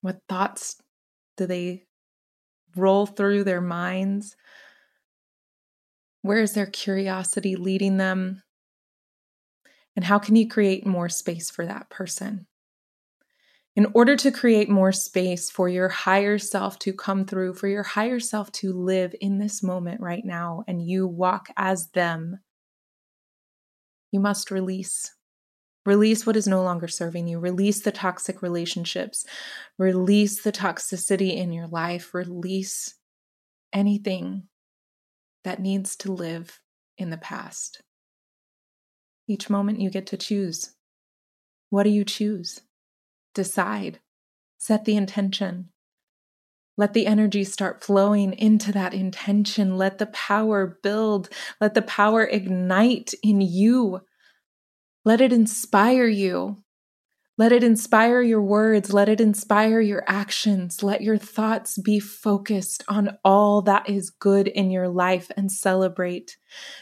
What 0.00 0.20
thoughts 0.28 0.76
do 1.36 1.46
they 1.46 1.84
roll 2.76 3.06
through 3.06 3.44
their 3.44 3.60
minds? 3.60 4.36
Where 6.28 6.42
is 6.42 6.52
their 6.52 6.66
curiosity 6.66 7.56
leading 7.56 7.96
them? 7.96 8.42
And 9.96 10.04
how 10.04 10.18
can 10.18 10.36
you 10.36 10.46
create 10.46 10.86
more 10.86 11.08
space 11.08 11.50
for 11.50 11.64
that 11.64 11.88
person? 11.88 12.46
In 13.74 13.86
order 13.94 14.14
to 14.16 14.30
create 14.30 14.68
more 14.68 14.92
space 14.92 15.50
for 15.50 15.70
your 15.70 15.88
higher 15.88 16.36
self 16.36 16.78
to 16.80 16.92
come 16.92 17.24
through, 17.24 17.54
for 17.54 17.66
your 17.66 17.82
higher 17.82 18.20
self 18.20 18.52
to 18.52 18.74
live 18.74 19.14
in 19.22 19.38
this 19.38 19.62
moment 19.62 20.02
right 20.02 20.22
now, 20.22 20.64
and 20.68 20.86
you 20.86 21.06
walk 21.06 21.48
as 21.56 21.88
them, 21.92 22.40
you 24.12 24.20
must 24.20 24.50
release. 24.50 25.10
Release 25.86 26.26
what 26.26 26.36
is 26.36 26.46
no 26.46 26.62
longer 26.62 26.88
serving 26.88 27.26
you. 27.26 27.38
Release 27.38 27.80
the 27.80 27.90
toxic 27.90 28.42
relationships. 28.42 29.24
Release 29.78 30.42
the 30.42 30.52
toxicity 30.52 31.38
in 31.38 31.54
your 31.54 31.68
life. 31.68 32.12
Release 32.12 32.96
anything 33.72 34.47
that 35.44 35.60
needs 35.60 35.96
to 35.96 36.12
live 36.12 36.60
in 36.96 37.10
the 37.10 37.16
past. 37.16 37.82
Each 39.26 39.50
moment 39.50 39.80
you 39.80 39.90
get 39.90 40.06
to 40.08 40.16
choose. 40.16 40.74
What 41.70 41.84
do 41.84 41.90
you 41.90 42.04
choose? 42.04 42.60
Decide. 43.34 44.00
Set 44.56 44.84
the 44.84 44.96
intention. 44.96 45.70
Let 46.76 46.94
the 46.94 47.06
energy 47.06 47.44
start 47.44 47.82
flowing 47.82 48.32
into 48.32 48.72
that 48.72 48.94
intention. 48.94 49.76
Let 49.76 49.98
the 49.98 50.06
power 50.06 50.78
build. 50.82 51.28
Let 51.60 51.74
the 51.74 51.82
power 51.82 52.24
ignite 52.24 53.14
in 53.22 53.40
you. 53.40 54.00
Let 55.04 55.20
it 55.20 55.32
inspire 55.32 56.06
you. 56.06 56.62
Let 57.38 57.52
it 57.52 57.62
inspire 57.62 58.20
your 58.20 58.42
words. 58.42 58.92
Let 58.92 59.08
it 59.08 59.20
inspire 59.20 59.80
your 59.80 60.02
actions. 60.08 60.82
Let 60.82 61.02
your 61.02 61.16
thoughts 61.16 61.78
be 61.78 62.00
focused 62.00 62.82
on 62.88 63.16
all 63.24 63.62
that 63.62 63.88
is 63.88 64.10
good 64.10 64.48
in 64.48 64.72
your 64.72 64.88
life 64.88 65.30
and 65.36 65.50
celebrate. 65.52 66.36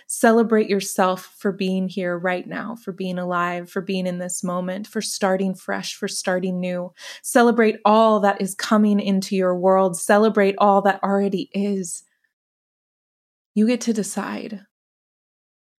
Celebrate 0.06 0.70
yourself 0.70 1.34
for 1.36 1.52
being 1.52 1.90
here 1.90 2.18
right 2.18 2.46
now, 2.46 2.74
for 2.74 2.92
being 2.92 3.18
alive, 3.18 3.70
for 3.70 3.82
being 3.82 4.06
in 4.06 4.16
this 4.16 4.42
moment, 4.42 4.86
for 4.86 5.02
starting 5.02 5.54
fresh, 5.54 5.94
for 5.94 6.08
starting 6.08 6.58
new. 6.58 6.90
Celebrate 7.22 7.76
all 7.84 8.20
that 8.20 8.40
is 8.40 8.54
coming 8.54 8.98
into 8.98 9.36
your 9.36 9.54
world. 9.54 9.94
Celebrate 9.98 10.54
all 10.56 10.80
that 10.80 11.02
already 11.02 11.50
is. 11.52 12.02
You 13.54 13.66
get 13.66 13.82
to 13.82 13.92
decide 13.92 14.62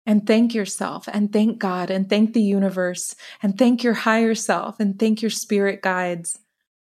and 0.07 0.27
thank 0.27 0.55
yourself 0.55 1.09
and 1.13 1.33
thank 1.33 1.59
God 1.59 1.91
and 1.91 2.09
thank 2.09 2.33
the 2.33 2.41
universe 2.41 3.17
and 3.43 3.59
thank 3.59 3.83
your 3.83 3.95
higher 3.95 4.35
self 4.35 4.79
and 4.79 4.99
thank 4.99 5.21
your 5.21 5.31
spirit 5.31 5.83
guides. 5.83 6.39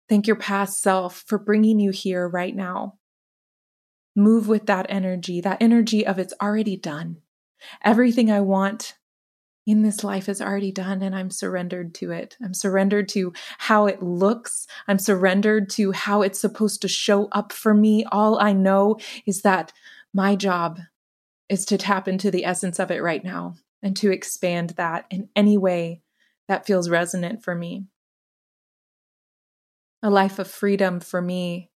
Thank 0.10 0.28
your 0.28 0.36
past 0.36 0.82
self 0.82 1.24
for 1.28 1.38
bringing 1.38 1.80
you 1.80 1.92
here 1.92 2.28
right 2.28 2.56
now. 2.56 2.98
Move 4.16 4.48
with 4.48 4.66
that 4.66 4.88
energy, 4.90 5.40
that 5.40 5.62
energy 5.62 6.06
of 6.06 6.20
it's 6.20 6.34
already 6.42 6.76
done. 6.76 7.18
Everything 7.84 8.32
I 8.32 8.42
want 8.42 8.96
in 9.68 9.84
this 9.84 10.04
life 10.04 10.28
is 10.28 10.42
already 10.42 10.72
done 10.72 11.04
and 11.04 11.16
I'm 11.16 11.30
surrendered 11.30 11.94
to 11.96 12.12
it. 12.12 12.36
I'm 12.44 12.54
surrendered 12.54 13.08
to 13.10 13.32
how 13.60 13.86
it 13.86 14.02
looks. 14.02 14.66
I'm 14.88 14.98
surrendered 14.98 15.70
to 15.72 15.92
how 15.92 16.24
it's 16.24 16.40
supposed 16.40 16.82
to 16.82 16.88
show 16.88 17.28
up 17.32 17.54
for 17.54 17.74
me. 17.74 18.04
All 18.12 18.40
I 18.40 18.54
know 18.54 18.98
is 19.26 19.44
that 19.44 19.72
my 20.14 20.36
job 20.36 20.80
is 21.52 21.66
to 21.66 21.78
tap 21.78 22.08
into 22.08 22.32
the 22.32 22.46
essence 22.46 22.80
of 22.80 22.90
it 22.92 23.04
right 23.04 23.26
now 23.26 23.56
and 23.84 23.98
to 23.98 24.10
expand 24.10 24.70
that 24.78 25.06
in 25.12 25.28
any 25.36 25.58
way 25.58 26.02
that 26.48 26.66
feels 26.66 26.90
resonant 26.90 27.44
for 27.44 27.54
me. 27.54 27.88
A 30.02 30.10
life 30.10 30.40
of 30.40 30.48
freedom 30.48 31.02
for 31.02 31.22
me 31.22 31.70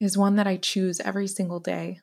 is 0.00 0.18
one 0.18 0.36
that 0.36 0.46
I 0.46 0.58
choose 0.58 1.00
every 1.00 1.26
single 1.26 1.60
day. 1.60 2.00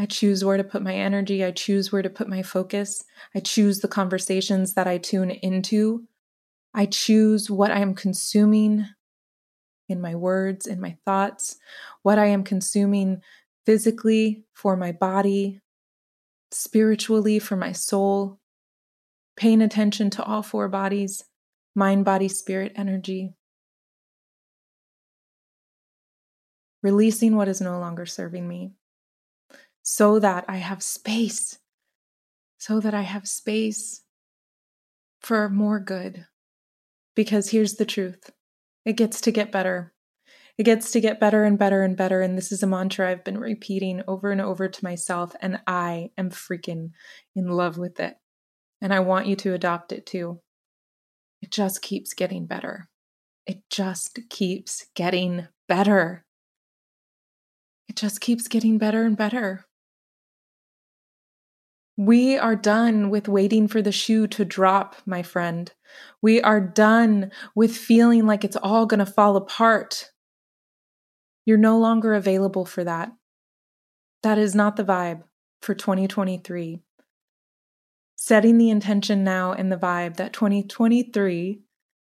I 0.00 0.06
choose 0.06 0.44
where 0.44 0.56
to 0.56 0.64
put 0.64 0.82
my 0.82 0.94
energy. 0.94 1.44
I 1.44 1.52
choose 1.52 1.92
where 1.92 2.02
to 2.02 2.10
put 2.10 2.28
my 2.28 2.42
focus. 2.42 3.04
I 3.36 3.38
choose 3.38 3.78
the 3.78 3.88
conversations 3.88 4.74
that 4.74 4.88
I 4.88 4.98
tune 4.98 5.30
into. 5.30 6.08
I 6.74 6.86
choose 6.86 7.48
what 7.48 7.70
I 7.70 7.78
am 7.78 7.94
consuming 7.94 8.86
in 9.88 10.00
my 10.00 10.16
words, 10.16 10.66
in 10.66 10.80
my 10.80 10.96
thoughts, 11.04 11.56
what 12.02 12.18
I 12.18 12.26
am 12.26 12.42
consuming 12.42 13.22
physically 13.68 14.44
for 14.54 14.78
my 14.78 14.90
body, 14.92 15.60
spiritually 16.50 17.38
for 17.38 17.54
my 17.54 17.70
soul, 17.70 18.40
paying 19.36 19.60
attention 19.60 20.08
to 20.08 20.22
all 20.24 20.42
four 20.42 20.68
bodies 20.68 21.24
mind, 21.74 22.02
body, 22.02 22.28
spirit, 22.28 22.72
energy. 22.76 23.34
Releasing 26.82 27.36
what 27.36 27.46
is 27.46 27.60
no 27.60 27.78
longer 27.78 28.06
serving 28.06 28.48
me 28.48 28.72
so 29.82 30.18
that 30.18 30.46
I 30.48 30.56
have 30.56 30.82
space, 30.82 31.58
so 32.56 32.80
that 32.80 32.94
I 32.94 33.02
have 33.02 33.28
space 33.28 34.02
for 35.20 35.50
more 35.50 35.78
good. 35.78 36.24
Because 37.14 37.50
here's 37.50 37.74
the 37.74 37.84
truth 37.84 38.30
it 38.86 38.94
gets 38.94 39.20
to 39.20 39.30
get 39.30 39.52
better. 39.52 39.92
It 40.58 40.64
gets 40.64 40.90
to 40.90 41.00
get 41.00 41.20
better 41.20 41.44
and 41.44 41.56
better 41.56 41.82
and 41.82 41.96
better. 41.96 42.20
And 42.20 42.36
this 42.36 42.50
is 42.50 42.64
a 42.64 42.66
mantra 42.66 43.08
I've 43.08 43.22
been 43.22 43.38
repeating 43.38 44.02
over 44.08 44.32
and 44.32 44.40
over 44.40 44.68
to 44.68 44.84
myself. 44.84 45.36
And 45.40 45.60
I 45.68 46.10
am 46.18 46.30
freaking 46.30 46.90
in 47.36 47.48
love 47.48 47.78
with 47.78 48.00
it. 48.00 48.16
And 48.80 48.92
I 48.92 49.00
want 49.00 49.28
you 49.28 49.36
to 49.36 49.54
adopt 49.54 49.92
it 49.92 50.04
too. 50.04 50.40
It 51.40 51.52
just 51.52 51.80
keeps 51.80 52.12
getting 52.12 52.46
better. 52.46 52.88
It 53.46 53.62
just 53.70 54.18
keeps 54.28 54.86
getting 54.96 55.46
better. 55.68 56.24
It 57.88 57.96
just 57.96 58.20
keeps 58.20 58.48
getting 58.48 58.78
better 58.78 59.04
and 59.04 59.16
better. 59.16 59.64
We 61.96 62.36
are 62.36 62.56
done 62.56 63.10
with 63.10 63.28
waiting 63.28 63.66
for 63.66 63.80
the 63.80 63.92
shoe 63.92 64.26
to 64.28 64.44
drop, 64.44 64.96
my 65.06 65.22
friend. 65.22 65.72
We 66.20 66.40
are 66.42 66.60
done 66.60 67.32
with 67.54 67.76
feeling 67.76 68.26
like 68.26 68.44
it's 68.44 68.56
all 68.56 68.86
going 68.86 69.04
to 69.04 69.06
fall 69.06 69.36
apart. 69.36 70.10
You're 71.48 71.56
no 71.56 71.78
longer 71.78 72.12
available 72.12 72.66
for 72.66 72.84
that. 72.84 73.10
That 74.22 74.36
is 74.36 74.54
not 74.54 74.76
the 74.76 74.84
vibe 74.84 75.22
for 75.62 75.74
2023. 75.74 76.82
Setting 78.16 78.58
the 78.58 78.68
intention 78.68 79.24
now 79.24 79.52
in 79.52 79.70
the 79.70 79.78
vibe 79.78 80.18
that 80.18 80.34
2023 80.34 81.62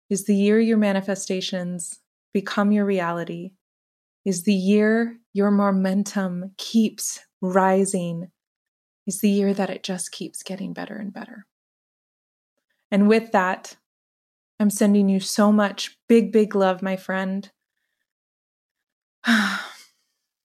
is 0.09 0.27
the 0.27 0.37
year 0.37 0.61
your 0.61 0.77
manifestations 0.77 1.99
become 2.33 2.71
your 2.71 2.85
reality, 2.85 3.51
is 4.25 4.45
the 4.45 4.55
year 4.55 5.19
your 5.33 5.51
momentum 5.51 6.53
keeps 6.57 7.19
rising, 7.41 8.31
is 9.05 9.21
the 9.21 9.31
year 9.31 9.53
that 9.53 9.69
it 9.69 9.83
just 9.83 10.13
keeps 10.13 10.45
getting 10.45 10.73
better 10.73 10.95
and 10.95 11.13
better. 11.13 11.45
And 12.89 13.09
with 13.09 13.33
that, 13.33 13.79
I'm 14.61 14.71
sending 14.71 15.09
you 15.09 15.19
so 15.19 15.51
much 15.51 15.99
big, 16.09 16.31
big 16.31 16.55
love, 16.55 16.83
my 16.83 16.95
friend. 16.95 17.51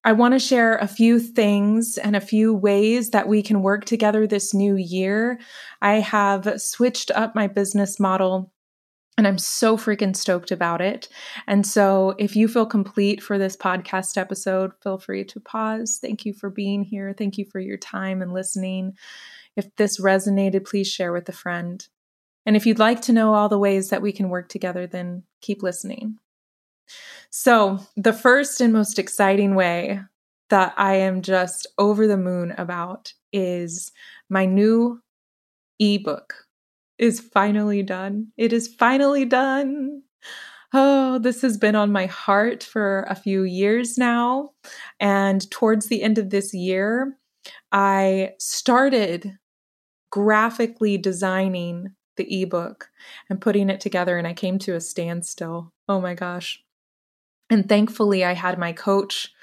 I 0.04 0.14
want 0.14 0.34
to 0.34 0.40
share 0.40 0.78
a 0.78 0.88
few 0.88 1.20
things 1.20 1.98
and 1.98 2.16
a 2.16 2.22
few 2.22 2.54
ways 2.54 3.12
that 3.12 3.28
we 3.28 3.42
can 3.42 3.62
work 3.62 3.86
together 3.86 4.26
this 4.26 4.54
new 4.54 4.76
year. 4.76 5.40
I 5.82 5.96
have 5.96 6.62
switched 6.62 7.12
up 7.12 7.36
my 7.36 7.48
business 7.48 8.00
model 8.00 8.54
and 9.18 9.28
I'm 9.28 9.38
so 9.38 9.76
freaking 9.76 10.16
stoked 10.16 10.50
about 10.50 10.80
it. 10.80 11.10
And 11.46 11.68
so, 11.68 12.16
if 12.18 12.38
you 12.38 12.48
feel 12.48 12.66
complete 12.66 13.22
for 13.22 13.38
this 13.38 13.58
podcast 13.58 14.16
episode, 14.18 14.72
feel 14.82 14.98
free 14.98 15.26
to 15.26 15.42
pause. 15.42 16.00
Thank 16.02 16.26
you 16.26 16.34
for 16.34 16.50
being 16.50 16.84
here. 16.84 17.14
Thank 17.18 17.38
you 17.38 17.44
for 17.52 17.60
your 17.60 17.76
time 17.76 18.22
and 18.22 18.32
listening. 18.32 18.94
If 19.58 19.76
this 19.76 20.00
resonated, 20.00 20.66
please 20.66 20.88
share 20.88 21.12
with 21.12 21.28
a 21.28 21.34
friend. 21.34 21.86
And 22.46 22.56
if 22.56 22.66
you'd 22.66 22.80
like 22.80 23.02
to 23.02 23.14
know 23.14 23.34
all 23.34 23.50
the 23.50 23.60
ways 23.60 23.90
that 23.90 24.02
we 24.02 24.14
can 24.14 24.30
work 24.30 24.48
together, 24.48 24.88
then 24.88 25.24
keep 25.42 25.62
listening. 25.62 26.18
So, 27.30 27.80
the 27.96 28.14
first 28.14 28.62
and 28.62 28.74
most 28.74 29.00
exciting 29.00 29.56
way 29.56 30.02
that 30.50 30.74
I 30.78 30.96
am 30.96 31.22
just 31.22 31.68
over 31.78 32.08
the 32.08 32.18
moon 32.18 32.54
about 32.58 33.14
is 33.32 33.92
my 34.30 34.46
new 34.46 35.02
ebook 35.80 36.34
is 36.98 37.20
finally 37.20 37.84
done. 37.84 38.28
It 38.38 38.54
is 38.54 38.68
finally 38.68 39.26
done. 39.26 40.04
Oh, 40.74 41.20
this 41.20 41.42
has 41.42 41.58
been 41.58 41.76
on 41.76 41.92
my 41.92 42.06
heart 42.08 42.64
for 42.64 43.06
a 43.10 43.16
few 43.16 43.44
years 43.44 43.98
now. 43.98 44.52
And 45.00 45.50
towards 45.52 45.88
the 45.88 46.04
end 46.04 46.18
of 46.18 46.30
this 46.30 46.54
year, 46.54 47.18
I 47.72 48.34
started 48.40 49.38
graphically 50.12 50.98
designing 50.98 51.96
the 52.18 52.42
ebook 52.44 52.90
and 53.30 53.42
putting 53.42 53.70
it 53.70 53.82
together, 53.82 54.18
and 54.18 54.28
I 54.28 54.34
came 54.34 54.60
to 54.60 54.76
a 54.76 54.82
standstill. 54.82 55.72
Oh 55.88 56.02
my 56.02 56.14
gosh. 56.16 56.64
And 57.50 57.68
thankfully, 57.68 58.24
I 58.24 58.34
had 58.34 58.60
my 58.60 58.74
coach 58.74 59.34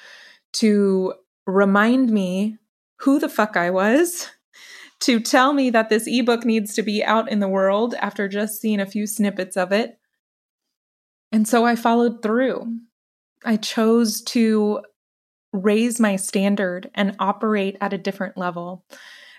to 0.54 1.14
remind 1.46 2.10
me 2.10 2.58
who 3.00 3.18
the 3.18 3.28
fuck 3.28 3.56
I 3.56 3.70
was, 3.70 4.30
to 5.00 5.20
tell 5.20 5.52
me 5.52 5.70
that 5.70 5.88
this 5.88 6.06
ebook 6.06 6.44
needs 6.44 6.74
to 6.74 6.82
be 6.82 7.04
out 7.04 7.30
in 7.30 7.40
the 7.40 7.48
world 7.48 7.94
after 7.94 8.28
just 8.28 8.60
seeing 8.60 8.80
a 8.80 8.86
few 8.86 9.06
snippets 9.06 9.56
of 9.56 9.72
it. 9.72 9.98
And 11.32 11.46
so 11.46 11.66
I 11.66 11.76
followed 11.76 12.22
through. 12.22 12.78
I 13.44 13.56
chose 13.56 14.22
to 14.22 14.80
raise 15.52 16.00
my 16.00 16.16
standard 16.16 16.90
and 16.94 17.16
operate 17.18 17.76
at 17.80 17.92
a 17.92 17.98
different 17.98 18.36
level. 18.36 18.84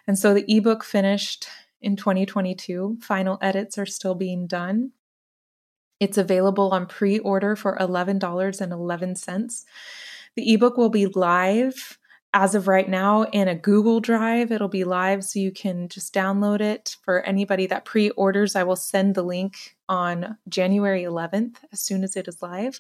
And 0.07 0.17
so 0.17 0.33
the 0.33 0.45
ebook 0.47 0.83
finished 0.83 1.47
in 1.81 1.95
2022. 1.95 2.99
Final 3.01 3.37
edits 3.41 3.77
are 3.77 3.85
still 3.85 4.15
being 4.15 4.47
done. 4.47 4.91
It's 5.99 6.17
available 6.17 6.71
on 6.71 6.85
pre 6.85 7.19
order 7.19 7.55
for 7.55 7.77
$11.11. 7.77 9.65
The 10.35 10.53
ebook 10.53 10.77
will 10.77 10.89
be 10.89 11.07
live 11.07 11.97
as 12.33 12.53
of 12.53 12.67
right 12.67 12.87
now 12.87 13.23
in 13.23 13.47
a 13.47 13.55
Google 13.55 13.99
Drive. 13.99 14.51
It'll 14.51 14.67
be 14.67 14.83
live 14.83 15.23
so 15.23 15.39
you 15.39 15.51
can 15.51 15.87
just 15.87 16.13
download 16.13 16.61
it. 16.61 16.97
For 17.03 17.21
anybody 17.21 17.65
that 17.67 17.85
pre 17.85 18.11
orders, 18.11 18.55
I 18.55 18.63
will 18.63 18.75
send 18.75 19.15
the 19.15 19.23
link 19.23 19.75
on 19.89 20.37
January 20.47 21.03
11th 21.03 21.55
as 21.71 21.79
soon 21.79 22.03
as 22.03 22.15
it 22.15 22.27
is 22.27 22.41
live. 22.41 22.79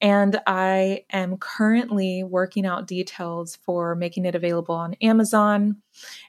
And 0.00 0.40
I 0.46 1.04
am 1.10 1.36
currently 1.36 2.22
working 2.22 2.66
out 2.66 2.86
details 2.86 3.56
for 3.62 3.94
making 3.94 4.24
it 4.24 4.34
available 4.34 4.74
on 4.74 4.94
Amazon 4.94 5.82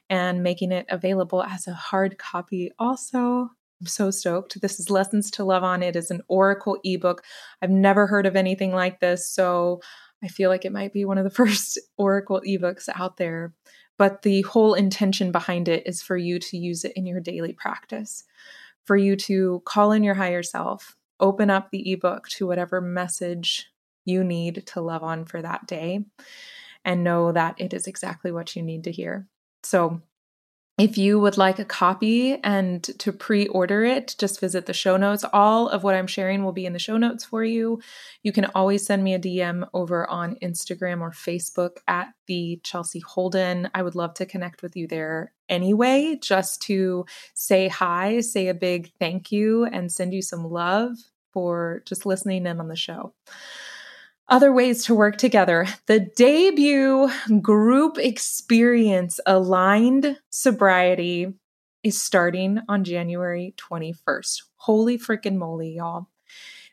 and 0.08 0.42
making 0.42 0.72
it 0.72 0.86
available 0.88 1.42
as 1.42 1.66
a 1.66 1.74
hard 1.74 2.18
copy 2.18 2.72
also. 2.78 3.50
I'm 3.80 3.86
so 3.86 4.10
stoked. 4.10 4.60
This 4.60 4.78
is 4.78 4.90
Lessons 4.90 5.30
to 5.32 5.44
Love 5.44 5.64
On. 5.64 5.82
It 5.82 5.96
is 5.96 6.10
an 6.10 6.20
Oracle 6.28 6.78
ebook. 6.84 7.22
I've 7.62 7.70
never 7.70 8.06
heard 8.06 8.26
of 8.26 8.36
anything 8.36 8.72
like 8.74 9.00
this. 9.00 9.28
So 9.30 9.80
I 10.22 10.28
feel 10.28 10.50
like 10.50 10.66
it 10.66 10.72
might 10.72 10.92
be 10.92 11.04
one 11.04 11.16
of 11.16 11.24
the 11.24 11.30
first 11.44 11.78
Oracle 11.96 12.42
ebooks 12.46 12.88
out 12.94 13.16
there. 13.16 13.54
But 13.96 14.22
the 14.22 14.42
whole 14.42 14.74
intention 14.74 15.32
behind 15.32 15.68
it 15.68 15.86
is 15.86 16.02
for 16.02 16.16
you 16.16 16.38
to 16.38 16.56
use 16.56 16.84
it 16.84 16.92
in 16.94 17.06
your 17.06 17.20
daily 17.20 17.52
practice, 17.52 18.24
for 18.84 18.96
you 18.96 19.16
to 19.16 19.62
call 19.64 19.92
in 19.92 20.02
your 20.02 20.14
higher 20.14 20.42
self, 20.42 20.96
open 21.18 21.50
up 21.50 21.70
the 21.70 21.92
ebook 21.92 22.28
to 22.30 22.46
whatever 22.46 22.80
message 22.80 23.70
you 24.06 24.24
need 24.24 24.66
to 24.68 24.80
love 24.80 25.02
on 25.02 25.26
for 25.26 25.42
that 25.42 25.66
day, 25.66 26.00
and 26.82 27.04
know 27.04 27.32
that 27.32 27.60
it 27.60 27.74
is 27.74 27.86
exactly 27.86 28.32
what 28.32 28.56
you 28.56 28.62
need 28.62 28.84
to 28.84 28.92
hear. 28.92 29.28
So, 29.62 30.00
if 30.80 30.96
you 30.96 31.20
would 31.20 31.36
like 31.36 31.58
a 31.58 31.64
copy 31.64 32.38
and 32.42 32.82
to 32.82 33.12
pre 33.12 33.46
order 33.48 33.84
it, 33.84 34.14
just 34.18 34.40
visit 34.40 34.64
the 34.64 34.72
show 34.72 34.96
notes. 34.96 35.24
All 35.32 35.68
of 35.68 35.82
what 35.82 35.94
I'm 35.94 36.06
sharing 36.06 36.42
will 36.42 36.52
be 36.52 36.64
in 36.64 36.72
the 36.72 36.78
show 36.78 36.96
notes 36.96 37.24
for 37.24 37.44
you. 37.44 37.80
You 38.22 38.32
can 38.32 38.46
always 38.54 38.86
send 38.86 39.04
me 39.04 39.14
a 39.14 39.18
DM 39.18 39.68
over 39.74 40.08
on 40.08 40.36
Instagram 40.36 41.02
or 41.02 41.10
Facebook 41.10 41.76
at 41.86 42.08
the 42.26 42.60
Chelsea 42.64 43.00
Holden. 43.00 43.68
I 43.74 43.82
would 43.82 43.94
love 43.94 44.14
to 44.14 44.26
connect 44.26 44.62
with 44.62 44.74
you 44.74 44.86
there 44.86 45.32
anyway, 45.48 46.18
just 46.22 46.62
to 46.62 47.04
say 47.34 47.68
hi, 47.68 48.20
say 48.20 48.48
a 48.48 48.54
big 48.54 48.90
thank 48.98 49.30
you, 49.30 49.66
and 49.66 49.92
send 49.92 50.14
you 50.14 50.22
some 50.22 50.44
love 50.44 50.96
for 51.32 51.82
just 51.86 52.06
listening 52.06 52.46
in 52.46 52.58
on 52.58 52.68
the 52.68 52.76
show. 52.76 53.12
Other 54.30 54.52
ways 54.52 54.84
to 54.84 54.94
work 54.94 55.18
together. 55.18 55.66
The 55.86 55.98
debut 55.98 57.10
group 57.42 57.98
experience 57.98 59.18
aligned 59.26 60.18
sobriety 60.30 61.34
is 61.82 62.00
starting 62.00 62.60
on 62.68 62.84
January 62.84 63.54
21st. 63.56 64.42
Holy 64.54 64.96
freaking 64.96 65.36
moly, 65.36 65.74
y'all. 65.74 66.06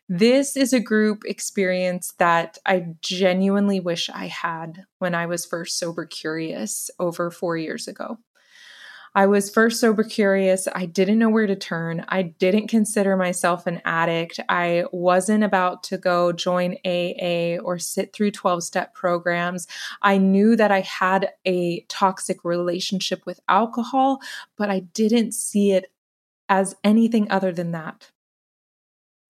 This 0.08 0.56
is 0.56 0.72
a 0.72 0.78
group 0.78 1.24
experience 1.26 2.14
that 2.18 2.58
I 2.64 2.94
genuinely 3.02 3.80
wish 3.80 4.08
I 4.08 4.28
had 4.28 4.84
when 5.00 5.16
I 5.16 5.26
was 5.26 5.44
first 5.44 5.80
sober 5.80 6.06
curious 6.06 6.92
over 7.00 7.28
four 7.28 7.56
years 7.56 7.88
ago. 7.88 8.18
I 9.14 9.26
was 9.26 9.50
first 9.50 9.80
sober 9.80 10.04
curious. 10.04 10.68
I 10.74 10.86
didn't 10.86 11.18
know 11.18 11.28
where 11.28 11.46
to 11.46 11.56
turn. 11.56 12.04
I 12.08 12.22
didn't 12.22 12.68
consider 12.68 13.16
myself 13.16 13.66
an 13.66 13.80
addict. 13.84 14.40
I 14.48 14.84
wasn't 14.92 15.44
about 15.44 15.82
to 15.84 15.98
go 15.98 16.32
join 16.32 16.76
AA 16.84 17.58
or 17.62 17.78
sit 17.78 18.12
through 18.12 18.32
12 18.32 18.62
step 18.62 18.94
programs. 18.94 19.66
I 20.02 20.18
knew 20.18 20.56
that 20.56 20.70
I 20.70 20.80
had 20.80 21.30
a 21.44 21.80
toxic 21.88 22.44
relationship 22.44 23.24
with 23.26 23.40
alcohol, 23.48 24.20
but 24.56 24.70
I 24.70 24.80
didn't 24.80 25.32
see 25.32 25.72
it 25.72 25.92
as 26.48 26.76
anything 26.84 27.30
other 27.30 27.52
than 27.52 27.72
that 27.72 28.10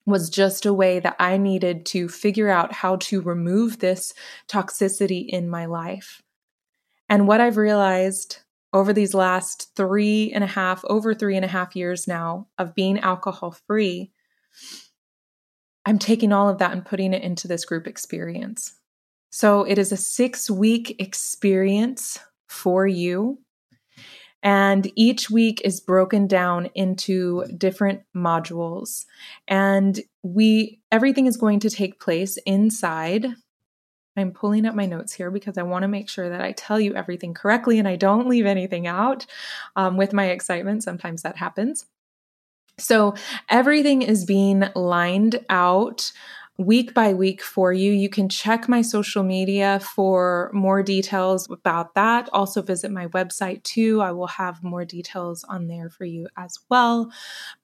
was 0.09 0.31
just 0.31 0.65
a 0.65 0.73
way 0.73 0.99
that 1.01 1.17
I 1.19 1.37
needed 1.37 1.85
to 1.87 2.09
figure 2.09 2.49
out 2.49 2.73
how 2.73 2.97
to 2.97 3.21
remove 3.21 3.79
this 3.79 4.15
toxicity 4.49 5.27
in 5.29 5.51
my 5.51 5.67
life. 5.67 6.23
And 7.11 7.29
what 7.29 7.43
I've 7.43 7.59
realized 7.59 8.39
over 8.73 8.93
these 8.93 9.15
last 9.15 9.71
three 9.77 10.31
and 10.33 10.45
a 10.45 10.49
half, 10.49 10.85
over 10.85 11.15
three 11.15 11.37
and 11.37 11.45
a 11.45 11.49
half 11.49 11.75
years 11.75 12.07
now 12.07 12.49
of 12.59 12.75
being 12.75 12.99
alcohol 12.99 13.57
free, 13.67 14.13
I'm 15.87 15.99
taking 15.99 16.33
all 16.33 16.49
of 16.49 16.59
that 16.59 16.73
and 16.73 16.85
putting 16.85 17.15
it 17.15 17.23
into 17.23 17.49
this 17.49 17.65
group 17.65 17.87
experience. 17.87 18.75
So 19.31 19.65
it 19.65 19.79
is 19.79 19.93
a 19.93 19.97
six 19.97 20.51
week 20.51 20.97
experience 20.99 22.19
for 22.49 22.87
you. 22.87 23.39
And 24.43 24.91
each 24.95 25.31
week 25.31 25.61
is 25.65 25.81
broken 25.81 26.27
down 26.27 26.69
into 26.75 27.45
different 27.57 28.03
modules. 28.17 29.05
And 29.49 29.99
we, 30.23 30.81
everything 30.93 31.27
is 31.27 31.37
going 31.37 31.61
to 31.61 31.71
take 31.71 32.01
place 32.01 32.39
inside 32.47 33.27
I'm 34.19 34.33
pulling 34.33 34.67
up 34.67 34.75
my 34.75 34.87
notes 34.87 35.13
here 35.13 35.31
because 35.31 35.59
I 35.59 35.63
want 35.63 35.83
to 35.83 35.89
make 35.89 36.09
sure 36.09 36.29
that 36.29 36.41
I 36.41 36.53
tell 36.53 36.81
you 36.81 36.95
everything 36.95 37.35
correctly 37.35 37.79
and 37.79 37.89
I 37.89 37.97
don't 37.97 38.29
leave 38.29 38.47
anything 38.47 38.87
out. 38.87 39.27
Um, 39.77 39.97
with 39.97 40.13
my 40.13 40.27
excitement, 40.27 40.83
sometimes 40.83 41.23
that 41.23 41.37
happens. 41.37 41.87
So 42.79 43.15
everything 43.49 44.03
is 44.03 44.25
being 44.25 44.65
lined 44.75 45.45
out 45.49 46.13
week 46.59 46.93
by 46.93 47.15
week 47.15 47.41
for 47.41 47.73
you. 47.73 47.93
You 47.93 48.09
can 48.09 48.29
check 48.29 48.69
my 48.69 48.83
social 48.83 49.23
media 49.23 49.79
for 49.79 50.51
more 50.53 50.83
details 50.83 51.49
about 51.49 51.95
that. 51.95 52.29
Also, 52.33 52.63
visit 52.63 52.91
my 52.91 53.07
website 53.09 53.63
too. 53.63 54.03
I 54.03 54.11
will 54.11 54.27
have 54.27 54.65
more 54.65 54.85
details 54.85 55.45
on 55.45 55.69
there 55.69 55.89
for 55.89 56.05
you 56.05 56.27
as 56.37 56.59
well. 56.69 57.13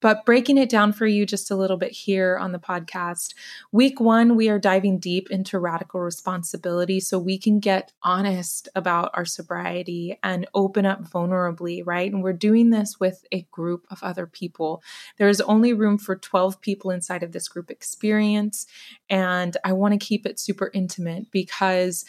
But 0.01 0.25
breaking 0.25 0.59
it 0.59 0.69
down 0.69 0.93
for 0.93 1.09
you 1.09 1.27
just 1.27 1.51
a 1.51 1.57
little 1.57 1.77
bit 1.77 1.91
here 1.91 2.39
on 2.39 2.53
the 2.53 2.61
podcast, 2.61 3.35
week 3.73 3.99
one, 3.99 4.37
we 4.37 4.49
are 4.49 4.61
diving 4.61 5.01
deep 5.01 5.29
into 5.29 5.59
radical 5.59 6.01
responsibility 6.01 7.01
so 7.01 7.19
we 7.19 7.37
can 7.37 7.59
get 7.59 7.93
honest 8.05 8.69
about 8.77 9.11
our 9.15 9.25
sobriety 9.25 10.21
and 10.23 10.47
open 10.55 10.87
up 10.87 11.03
vulnerably, 11.03 11.83
right? 11.85 12.13
And 12.13 12.23
we're 12.23 12.33
doing 12.33 12.71
this 12.71 13.01
with 13.01 13.25
a 13.33 13.43
group 13.51 13.89
of 13.91 14.05
other 14.05 14.29
people. 14.29 14.85
There 15.19 15.29
is 15.29 15.41
only 15.41 15.73
room 15.73 15.99
for 15.99 16.15
12 16.15 16.61
people 16.61 16.93
inside 16.93 17.25
of 17.25 17.33
this 17.33 17.49
group 17.49 17.73
experience. 17.73 18.69
And 19.09 19.57
I 19.65 19.73
want 19.73 19.93
to 19.93 20.05
keep 20.05 20.27
it 20.27 20.41
super 20.41 20.71
intimate 20.75 21.31
because 21.31 22.05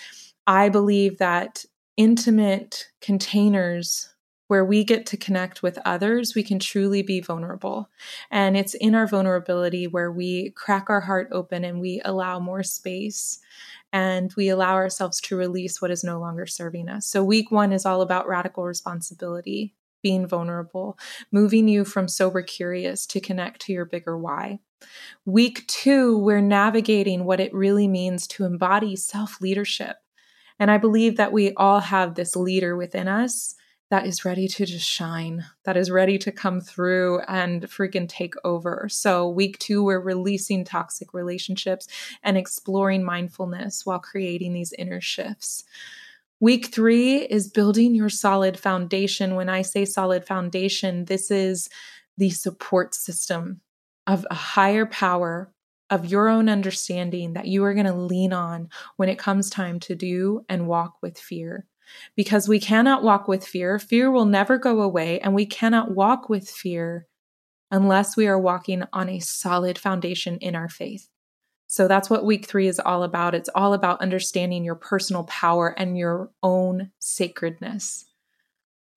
I 0.48 0.70
believe 0.70 1.18
that 1.18 1.66
intimate 1.98 2.88
containers 3.02 4.10
where 4.48 4.66
we 4.66 4.84
get 4.84 5.06
to 5.08 5.18
connect 5.18 5.64
with 5.64 5.80
others, 5.86 6.36
we 6.36 6.44
can 6.44 6.60
truly 6.60 7.02
be 7.02 7.20
vulnerable. 7.20 7.90
And 8.30 8.56
it's 8.56 8.76
in 8.76 8.94
our 8.94 9.08
vulnerability 9.08 9.88
where 9.88 10.12
we 10.12 10.52
crack 10.52 10.86
our 10.90 11.02
heart 11.02 11.30
open 11.32 11.64
and 11.64 11.80
we 11.80 12.02
allow 12.06 12.40
more 12.40 12.62
space 12.62 13.40
and 13.92 14.32
we 14.36 14.50
allow 14.50 14.76
ourselves 14.76 15.20
to 15.22 15.36
release 15.36 15.82
what 15.82 15.90
is 15.90 16.04
no 16.04 16.20
longer 16.20 16.46
serving 16.46 16.90
us. 16.90 17.08
So, 17.08 17.24
week 17.24 17.50
one 17.50 17.74
is 17.74 17.86
all 17.86 18.02
about 18.02 18.28
radical 18.28 18.66
responsibility, 18.66 19.74
being 20.04 20.28
vulnerable, 20.28 20.98
moving 21.32 21.68
you 21.68 21.86
from 21.86 22.08
sober 22.08 22.42
curious 22.42 23.06
to 23.08 23.20
connect 23.20 23.62
to 23.62 23.74
your 23.74 23.86
bigger 23.86 24.18
why. 24.18 24.60
Week 25.26 25.66
two, 25.68 26.18
we're 26.18 26.42
navigating 26.42 27.26
what 27.26 27.40
it 27.40 27.54
really 27.54 27.88
means 27.88 28.28
to 28.28 28.46
embody 28.46 28.96
self 28.96 29.42
leadership. 29.42 29.98
And 30.60 30.72
I 30.72 30.78
believe 30.78 31.18
that 31.18 31.34
we 31.34 31.54
all 31.56 31.80
have 31.80 32.16
this 32.16 32.36
leader 32.36 32.76
within 32.76 33.08
us 33.08 33.56
that 33.92 34.08
is 34.08 34.26
ready 34.26 34.48
to 34.48 34.66
just 34.66 34.88
shine, 34.88 35.46
that 35.64 35.78
is 35.78 35.92
ready 35.92 36.18
to 36.18 36.32
come 36.32 36.60
through 36.60 37.20
and 37.28 37.64
freaking 37.64 38.10
take 38.10 38.34
over. 38.44 38.88
So, 38.90 39.30
week 39.30 39.60
two, 39.60 39.84
we're 39.84 40.00
releasing 40.00 40.64
toxic 40.64 41.14
relationships 41.14 41.88
and 42.24 42.38
exploring 42.38 43.04
mindfulness 43.04 43.86
while 43.86 44.00
creating 44.00 44.54
these 44.54 44.74
inner 44.74 45.02
shifts. 45.02 45.64
Week 46.40 46.68
three 46.68 47.20
is 47.20 47.50
building 47.50 47.96
your 47.96 48.10
solid 48.10 48.60
foundation. 48.60 49.36
When 49.36 49.50
I 49.50 49.62
say 49.62 49.86
solid 49.86 50.26
foundation, 50.26 51.06
this 51.06 51.30
is 51.32 51.70
the 52.18 52.30
support 52.32 52.96
system 52.96 53.62
of 54.08 54.26
a 54.30 54.36
higher 54.36 54.86
power 54.86 55.52
of 55.90 56.06
your 56.06 56.30
own 56.30 56.50
understanding 56.50 57.34
that 57.34 57.48
you 57.48 57.64
are 57.64 57.74
going 57.74 57.86
to 57.86 57.94
lean 57.94 58.34
on 58.34 58.70
when 58.98 59.10
it 59.10 59.20
comes 59.20 59.50
time 59.50 59.80
to 59.80 59.96
do 59.96 60.44
and 60.50 60.68
walk 60.68 60.96
with 61.02 61.18
fear. 61.18 61.66
Because 62.16 62.48
we 62.48 62.60
cannot 62.60 63.04
walk 63.04 63.28
with 63.28 63.46
fear. 63.46 63.78
Fear 63.78 64.10
will 64.10 64.26
never 64.26 64.58
go 64.58 64.82
away, 64.82 65.20
and 65.20 65.36
we 65.36 65.46
cannot 65.46 65.92
walk 65.92 66.30
with 66.30 66.50
fear 66.50 67.06
unless 67.70 68.18
we 68.18 68.26
are 68.28 68.40
walking 68.40 68.84
on 68.92 69.08
a 69.10 69.20
solid 69.20 69.78
foundation 69.78 70.38
in 70.38 70.56
our 70.56 70.70
faith. 70.70 71.10
So 71.68 71.88
that's 71.88 72.10
what 72.10 72.26
week 72.26 72.48
three 72.48 72.68
is 72.68 72.80
all 72.80 73.04
about. 73.04 73.36
It's 73.36 73.50
all 73.54 73.74
about 73.74 74.02
understanding 74.02 74.64
your 74.64 74.76
personal 74.76 75.26
power 75.26 75.76
and 75.78 75.98
your 75.98 76.32
own 76.42 76.92
sacredness. 77.00 78.06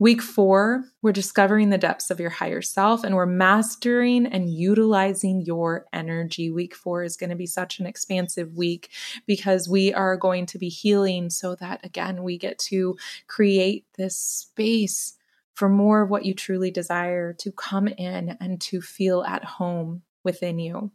Week 0.01 0.23
four, 0.23 0.85
we're 1.03 1.11
discovering 1.11 1.71
the 1.71 1.79
depths 1.79 2.09
of 2.09 2.21
your 2.21 2.31
higher 2.31 2.63
self 2.63 3.03
and 3.03 3.17
we're 3.17 3.27
mastering 3.27 4.27
and 4.27 4.49
utilizing 4.49 5.41
your 5.41 5.87
energy. 5.93 6.53
Week 6.53 6.73
four 6.77 7.03
is 7.03 7.17
going 7.17 7.31
to 7.31 7.37
be 7.37 7.47
such 7.47 7.81
an 7.81 7.87
expansive 7.87 8.55
week 8.55 8.91
because 9.27 9.69
we 9.69 9.93
are 9.93 10.17
going 10.17 10.47
to 10.47 10.59
be 10.59 10.69
healing 10.69 11.31
so 11.31 11.57
that, 11.57 11.85
again, 11.85 12.23
we 12.23 12.39
get 12.39 12.61
to 12.61 12.97
create 13.27 13.87
this 13.97 14.17
space 14.17 15.15
for 15.55 15.69
more 15.69 16.03
of 16.03 16.11
what 16.11 16.25
you 16.25 16.33
truly 16.33 16.71
desire 16.71 17.33
to 17.33 17.51
come 17.51 17.89
in 17.89 18.37
and 18.41 18.61
to 18.61 18.81
feel 18.81 19.25
at 19.25 19.43
home 19.43 20.03
within 20.23 20.61
you. 20.61 20.93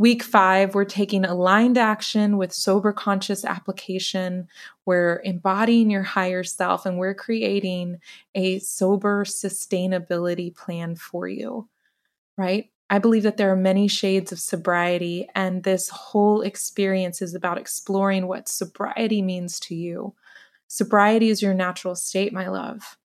Week 0.00 0.22
five, 0.22 0.76
we're 0.76 0.84
taking 0.84 1.24
aligned 1.24 1.76
action 1.76 2.36
with 2.36 2.52
sober 2.52 2.92
conscious 2.92 3.44
application. 3.44 4.46
We're 4.86 5.20
embodying 5.24 5.90
your 5.90 6.04
higher 6.04 6.44
self 6.44 6.86
and 6.86 6.98
we're 6.98 7.14
creating 7.14 7.98
a 8.32 8.60
sober 8.60 9.24
sustainability 9.24 10.54
plan 10.54 10.94
for 10.94 11.26
you, 11.26 11.68
right? 12.36 12.70
I 12.88 13.00
believe 13.00 13.24
that 13.24 13.38
there 13.38 13.50
are 13.50 13.56
many 13.56 13.88
shades 13.88 14.32
of 14.32 14.38
sobriety, 14.38 15.28
and 15.34 15.62
this 15.62 15.90
whole 15.90 16.40
experience 16.40 17.20
is 17.20 17.34
about 17.34 17.58
exploring 17.58 18.28
what 18.28 18.48
sobriety 18.48 19.20
means 19.20 19.60
to 19.60 19.74
you. 19.74 20.14
Sobriety 20.68 21.28
is 21.28 21.42
your 21.42 21.54
natural 21.54 21.94
state, 21.94 22.32
my 22.32 22.48
love. 22.48 22.96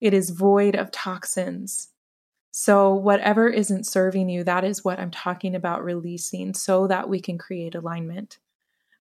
It 0.00 0.14
is 0.14 0.30
void 0.30 0.74
of 0.76 0.90
toxins. 0.90 1.88
So, 2.58 2.94
whatever 2.94 3.50
isn't 3.50 3.86
serving 3.86 4.30
you, 4.30 4.42
that 4.44 4.64
is 4.64 4.82
what 4.82 4.98
I'm 4.98 5.10
talking 5.10 5.54
about 5.54 5.84
releasing 5.84 6.54
so 6.54 6.86
that 6.86 7.06
we 7.06 7.20
can 7.20 7.36
create 7.36 7.74
alignment. 7.74 8.38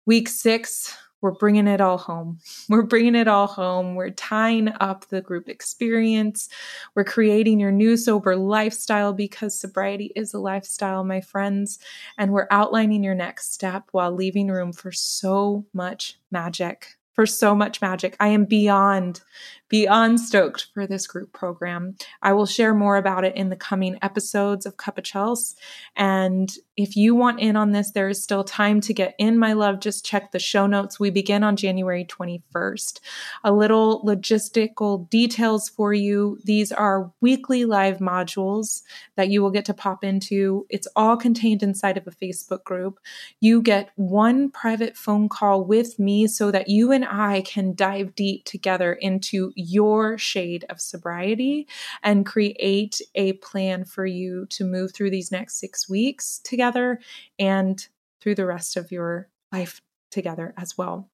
Week 0.07 0.29
six, 0.29 0.93
we're 1.21 1.31
bringing 1.31 1.69
it 1.69 1.81
all 1.81 1.97
home. 1.97 2.41
We're 2.69 2.83
bringing 2.83 3.15
it 3.15 3.29
all 3.29 3.47
home. 3.47 3.95
We're 3.95 4.11
tying 4.11 4.71
up 4.81 5.07
the 5.07 5.21
group 5.21 5.49
experience. 5.49 6.49
We're 6.97 7.05
creating 7.05 7.61
your 7.61 7.71
new 7.71 7.97
sober 7.97 8.35
lifestyle 8.35 9.13
because 9.13 9.57
sobriety 9.57 10.11
is 10.17 10.35
a 10.35 10.41
lifestyle, 10.41 11.05
my 11.05 11.21
friends. 11.21 11.79
And 12.19 12.33
we're 12.33 12.49
outlining 12.51 13.05
your 13.05 13.15
next 13.15 13.55
step 13.55 13.85
while 13.93 14.11
leaving 14.11 14.49
room 14.49 14.73
for 14.73 14.91
so 14.91 15.65
much 15.73 16.19
magic 16.33 16.97
for 17.15 17.27
so 17.27 17.55
much 17.55 17.81
magic. 17.81 18.17
I 18.21 18.29
am 18.29 18.45
beyond, 18.45 19.23
beyond 19.75 20.21
stoked 20.21 20.69
for 20.73 20.87
this 20.87 21.05
group 21.05 21.33
program. 21.33 21.97
I 22.23 22.33
will 22.33 22.47
share 22.47 22.73
more 22.73 22.97
about 22.97 23.25
it 23.25 23.35
in 23.35 23.49
the 23.49 23.57
coming 23.57 23.99
episodes 24.03 24.67
of 24.67 24.77
Cuppa 24.77 25.03
Chels. 25.03 25.57
And 25.97 26.49
if 26.77 26.97
you 26.97 27.17
want 27.17 27.41
in 27.41 27.57
on 27.57 27.73
this, 27.73 27.91
there 27.91 28.09
is 28.09 28.23
still 28.23 28.45
time 28.45 28.81
to 28.83 28.95
get 28.95 29.17
in, 29.19 29.37
my 29.37 29.53
love. 29.53 29.81
Just 29.81 30.07
check 30.07 30.31
the 30.31 30.39
show 30.39 30.69
notes. 30.69 31.01
We 31.01 31.11
begin 31.11 31.43
on 31.43 31.57
January 31.57 32.05
21st. 32.05 33.01
A 33.43 33.53
little 33.53 34.01
logistical 34.05 35.11
details 35.11 35.69
for 35.69 35.93
you. 35.93 36.39
These 36.45 36.71
are 36.71 37.13
weekly 37.21 37.65
live 37.65 37.99
modules 37.99 38.83
that 39.17 39.29
you 39.29 39.43
will 39.43 39.51
get 39.51 39.65
to 39.65 39.75
pop 39.75 40.05
into. 40.05 40.67
It's 40.69 40.87
all 40.95 41.17
contained 41.17 41.65
inside 41.65 41.97
of 41.97 42.07
a 42.07 42.13
Facebook 42.13 42.63
group. 42.63 43.01
You 43.41 43.61
get 43.61 43.91
one 43.97 44.53
private 44.53 44.97
phone 44.97 45.29
call 45.29 45.65
with 45.65 45.99
me 45.99 46.29
so 46.29 46.53
that 46.53 46.69
you 46.69 46.93
and 46.93 47.05
I 47.05 47.41
can 47.41 47.75
dive 47.75 48.15
deep 48.15 48.45
together 48.45 48.93
into 48.93 49.53
your 49.65 50.19
shade 50.19 50.65
of 50.69 50.81
sobriety 50.81 51.67
and 52.03 52.27
create 52.27 53.01
a 53.15 53.35
plan 53.35 53.85
for 53.85 54.07
you 54.07 54.47
to 54.47 54.65
move 54.65 54.93
through 54.93 55.11
these 55.11 55.33
next 55.33 55.59
six 55.59 55.89
weeks 55.89 56.41
together 56.45 57.01
and 57.39 57.89
through 58.21 58.35
the 58.35 58.47
rest 58.47 58.77
of 58.77 58.91
your 58.91 59.29
life 59.53 59.81
together 60.11 60.55
as 60.57 60.79
well 60.79 61.11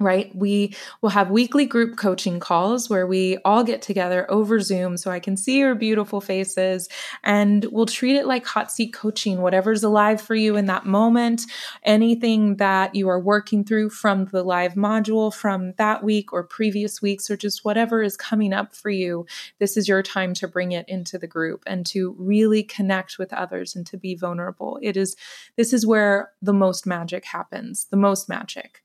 right? 0.00 0.34
We 0.34 0.74
will 1.02 1.10
have 1.10 1.30
weekly 1.30 1.66
group 1.66 1.96
coaching 1.96 2.40
calls 2.40 2.90
where 2.90 3.06
we 3.06 3.38
all 3.44 3.62
get 3.62 3.80
together 3.80 4.28
over 4.28 4.58
Zoom 4.58 4.96
so 4.96 5.10
I 5.10 5.20
can 5.20 5.36
see 5.36 5.58
your 5.58 5.76
beautiful 5.76 6.20
faces 6.20 6.88
and 7.22 7.64
we'll 7.66 7.86
treat 7.86 8.16
it 8.16 8.26
like 8.26 8.44
hot 8.44 8.72
seat 8.72 8.92
coaching, 8.92 9.40
whatever's 9.40 9.84
alive 9.84 10.20
for 10.20 10.34
you 10.34 10.56
in 10.56 10.66
that 10.66 10.84
moment, 10.84 11.42
anything 11.84 12.56
that 12.56 12.96
you 12.96 13.08
are 13.08 13.20
working 13.20 13.62
through 13.62 13.90
from 13.90 14.24
the 14.26 14.42
live 14.42 14.74
module 14.74 15.32
from 15.32 15.74
that 15.78 16.02
week 16.02 16.32
or 16.32 16.42
previous 16.42 17.00
weeks 17.00 17.30
or 17.30 17.36
just 17.36 17.64
whatever 17.64 18.02
is 18.02 18.16
coming 18.16 18.52
up 18.52 18.74
for 18.74 18.90
you. 18.90 19.24
This 19.60 19.76
is 19.76 19.86
your 19.86 20.02
time 20.02 20.34
to 20.34 20.48
bring 20.48 20.72
it 20.72 20.88
into 20.88 21.18
the 21.18 21.28
group 21.28 21.62
and 21.68 21.86
to 21.86 22.16
really 22.18 22.64
connect 22.64 23.16
with 23.16 23.32
others 23.32 23.76
and 23.76 23.86
to 23.86 23.96
be 23.96 24.16
vulnerable. 24.16 24.80
It 24.82 24.96
is 24.96 25.14
this 25.56 25.72
is 25.72 25.86
where 25.86 26.32
the 26.42 26.52
most 26.52 26.84
magic 26.84 27.24
happens, 27.24 27.86
the 27.90 27.96
most 27.96 28.28
magic. 28.28 28.82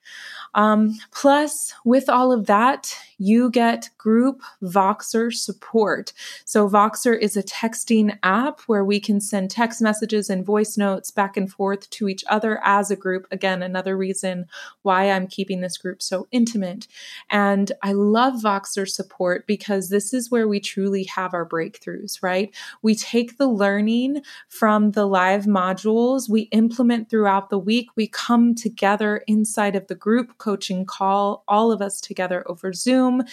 Um, 0.54 0.99
plus, 1.12 1.74
with 1.86 2.10
all 2.10 2.32
of 2.32 2.46
that, 2.48 2.96
you 3.18 3.52
get 3.52 3.90
group 3.98 4.42
Voxer 4.64 5.34
support. 5.34 6.14
So, 6.46 6.70
Voxer 6.70 7.18
is 7.20 7.36
a 7.36 7.44
texting 7.44 8.18
app 8.24 8.62
where 8.62 8.86
we 8.86 9.00
can 9.00 9.20
send 9.20 9.52
text 9.52 9.82
messages 9.82 10.30
and 10.30 10.46
voice 10.46 10.78
notes 10.78 11.12
back 11.12 11.36
and 11.36 11.52
forth 11.52 11.90
to 11.92 12.08
each 12.08 12.24
other 12.30 12.62
as 12.64 12.90
a 12.90 12.96
group. 12.96 13.28
Again, 13.32 13.62
another 13.62 13.98
reason 13.98 14.46
why 14.84 15.12
I'm 15.12 15.28
keeping 15.28 15.62
this 15.62 15.78
group 15.78 16.02
so 16.02 16.28
intimate. 16.32 16.88
And 17.30 17.72
I 17.84 17.92
love 17.92 18.36
Voxer 18.36 18.88
support 18.88 19.46
because 19.48 19.90
this 19.90 20.14
is 20.14 20.32
where 20.32 20.48
we 20.48 20.60
truly 20.60 21.04
have 21.06 21.34
our 21.34 21.48
breakthroughs, 21.48 22.24
right? 22.24 22.56
We 22.82 22.96
take 22.96 23.38
the 23.38 23.48
learning 23.48 24.22
from 24.48 24.92
the 24.92 25.06
live 25.06 25.46
modules, 25.46 26.30
we 26.30 26.44
implement 26.52 27.10
throughout 27.10 27.50
the 27.50 27.60
week, 27.60 27.88
we 27.96 28.08
come 28.08 28.56
together 28.56 29.24
inside 29.28 29.76
of 29.76 29.88
the 29.88 29.96
group 29.96 30.38
coaching 30.38 30.86
call, 30.90 31.44
all 31.48 31.72
of 31.72 31.82
us 31.82 32.02
together 32.02 32.44
over 32.50 32.74
Zoom, 32.74 33.24